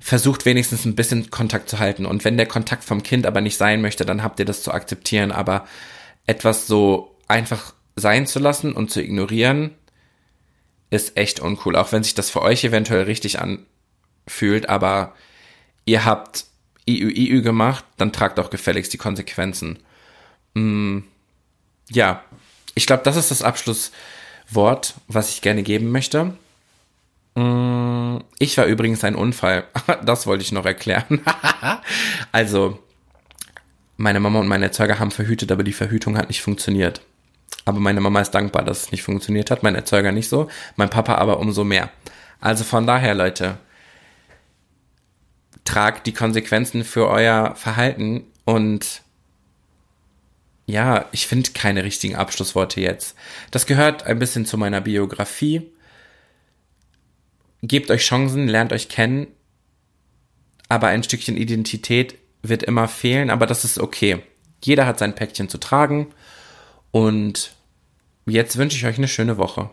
versucht 0.00 0.44
wenigstens 0.44 0.84
ein 0.84 0.94
bisschen 0.94 1.30
Kontakt 1.30 1.68
zu 1.68 1.78
halten. 1.78 2.06
Und 2.06 2.24
wenn 2.24 2.36
der 2.36 2.46
Kontakt 2.46 2.84
vom 2.84 3.02
Kind 3.02 3.26
aber 3.26 3.40
nicht 3.40 3.56
sein 3.56 3.80
möchte, 3.82 4.04
dann 4.04 4.22
habt 4.22 4.38
ihr 4.38 4.44
das 4.44 4.62
zu 4.62 4.72
akzeptieren. 4.72 5.32
Aber 5.32 5.66
etwas 6.26 6.66
so 6.66 7.16
einfach 7.28 7.74
sein 7.94 8.26
zu 8.26 8.38
lassen 8.38 8.72
und 8.72 8.90
zu 8.90 9.02
ignorieren, 9.02 9.72
ist 10.90 11.16
echt 11.16 11.40
uncool. 11.40 11.76
Auch 11.76 11.92
wenn 11.92 12.02
sich 12.02 12.14
das 12.14 12.30
für 12.30 12.42
euch 12.42 12.64
eventuell 12.64 13.04
richtig 13.04 13.38
anfühlt, 13.40 14.68
aber 14.68 15.14
ihr 15.84 16.04
habt 16.04 16.46
IÜ, 16.88 17.10
IÜ 17.10 17.42
gemacht, 17.42 17.84
dann 17.96 18.12
tragt 18.12 18.38
auch 18.38 18.50
gefälligst 18.50 18.92
die 18.92 18.98
Konsequenzen. 18.98 19.80
Mm, 20.54 21.00
ja, 21.90 22.22
ich 22.74 22.86
glaube, 22.86 23.02
das 23.04 23.16
ist 23.16 23.30
das 23.30 23.42
Abschlusswort, 23.42 24.94
was 25.08 25.30
ich 25.30 25.42
gerne 25.42 25.62
geben 25.62 25.90
möchte. 25.90 26.36
Mm, 27.34 28.18
ich 28.38 28.56
war 28.58 28.66
übrigens 28.66 29.04
ein 29.04 29.14
Unfall. 29.14 29.64
Das 30.04 30.26
wollte 30.26 30.42
ich 30.42 30.52
noch 30.52 30.66
erklären. 30.66 31.20
also, 32.32 32.78
meine 33.96 34.20
Mama 34.20 34.40
und 34.40 34.48
mein 34.48 34.62
Erzeuger 34.62 34.98
haben 34.98 35.10
verhütet, 35.10 35.52
aber 35.52 35.64
die 35.64 35.72
Verhütung 35.72 36.16
hat 36.16 36.28
nicht 36.28 36.42
funktioniert. 36.42 37.00
Aber 37.64 37.80
meine 37.80 38.00
Mama 38.00 38.20
ist 38.20 38.32
dankbar, 38.32 38.64
dass 38.64 38.84
es 38.84 38.92
nicht 38.92 39.02
funktioniert 39.02 39.50
hat, 39.50 39.62
mein 39.62 39.74
Erzeuger 39.74 40.12
nicht 40.12 40.28
so, 40.28 40.48
mein 40.76 40.90
Papa 40.90 41.16
aber 41.16 41.38
umso 41.40 41.64
mehr. 41.64 41.90
Also 42.40 42.64
von 42.64 42.86
daher, 42.86 43.14
Leute, 43.14 43.58
tragt 45.64 46.06
die 46.06 46.12
Konsequenzen 46.12 46.84
für 46.84 47.08
euer 47.08 47.54
Verhalten 47.56 48.24
und 48.44 49.02
ja, 50.66 51.06
ich 51.12 51.26
finde 51.28 51.50
keine 51.52 51.84
richtigen 51.84 52.16
Abschlussworte 52.16 52.80
jetzt. 52.80 53.16
Das 53.52 53.66
gehört 53.66 54.04
ein 54.04 54.18
bisschen 54.18 54.46
zu 54.46 54.58
meiner 54.58 54.80
Biografie. 54.80 55.70
Gebt 57.62 57.90
euch 57.90 58.02
Chancen, 58.02 58.48
lernt 58.48 58.72
euch 58.72 58.88
kennen, 58.88 59.28
aber 60.68 60.88
ein 60.88 61.04
Stückchen 61.04 61.36
Identität 61.36 62.16
wird 62.42 62.64
immer 62.64 62.88
fehlen, 62.88 63.30
aber 63.30 63.46
das 63.46 63.64
ist 63.64 63.78
okay. 63.78 64.22
Jeder 64.62 64.86
hat 64.86 64.98
sein 64.98 65.14
Päckchen 65.14 65.48
zu 65.48 65.58
tragen 65.58 66.08
und 66.90 67.52
jetzt 68.26 68.56
wünsche 68.56 68.76
ich 68.76 68.86
euch 68.86 68.98
eine 68.98 69.08
schöne 69.08 69.38
Woche. 69.38 69.70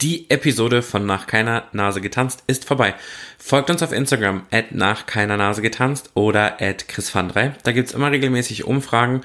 Die 0.00 0.28
Episode 0.28 0.82
von 0.82 1.06
Nach 1.06 1.28
keiner 1.28 1.68
Nase 1.70 2.00
getanzt 2.00 2.42
ist 2.48 2.64
vorbei. 2.64 2.94
Folgt 3.38 3.70
uns 3.70 3.80
auf 3.80 3.92
Instagram 3.92 4.44
at 4.50 4.72
nach 4.72 5.06
keiner 5.06 5.36
Nase 5.36 5.62
getanzt 5.62 6.10
oder 6.14 6.60
at 6.60 6.88
Chris 6.88 7.14
van 7.14 7.32
Da 7.32 7.72
gibt's 7.72 7.92
immer 7.92 8.10
regelmäßig 8.10 8.64
Umfragen. 8.64 9.20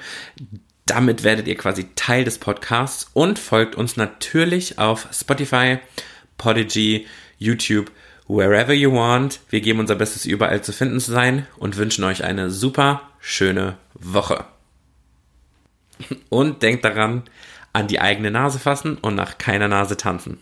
Damit 0.86 1.24
werdet 1.24 1.48
ihr 1.48 1.56
quasi 1.56 1.88
Teil 1.96 2.22
des 2.22 2.38
Podcasts 2.38 3.10
und 3.14 3.40
folgt 3.40 3.74
uns 3.74 3.96
natürlich 3.96 4.78
auf 4.78 5.08
Spotify, 5.12 5.78
Podigy, 6.38 7.06
YouTube, 7.38 7.90
wherever 8.28 8.72
you 8.72 8.92
want. 8.92 9.40
Wir 9.50 9.60
geben 9.60 9.80
unser 9.80 9.96
Bestes, 9.96 10.24
überall 10.24 10.62
zu 10.62 10.72
finden 10.72 11.00
zu 11.00 11.10
sein 11.10 11.48
und 11.56 11.78
wünschen 11.78 12.04
euch 12.04 12.22
eine 12.22 12.48
super 12.48 13.10
schöne 13.18 13.76
Woche. 13.94 14.44
Und 16.28 16.62
denkt 16.62 16.84
daran, 16.84 17.24
an 17.72 17.88
die 17.88 18.00
eigene 18.00 18.30
Nase 18.30 18.58
fassen 18.58 18.96
und 18.98 19.14
nach 19.16 19.38
keiner 19.38 19.68
Nase 19.68 19.96
tanzen. 19.96 20.40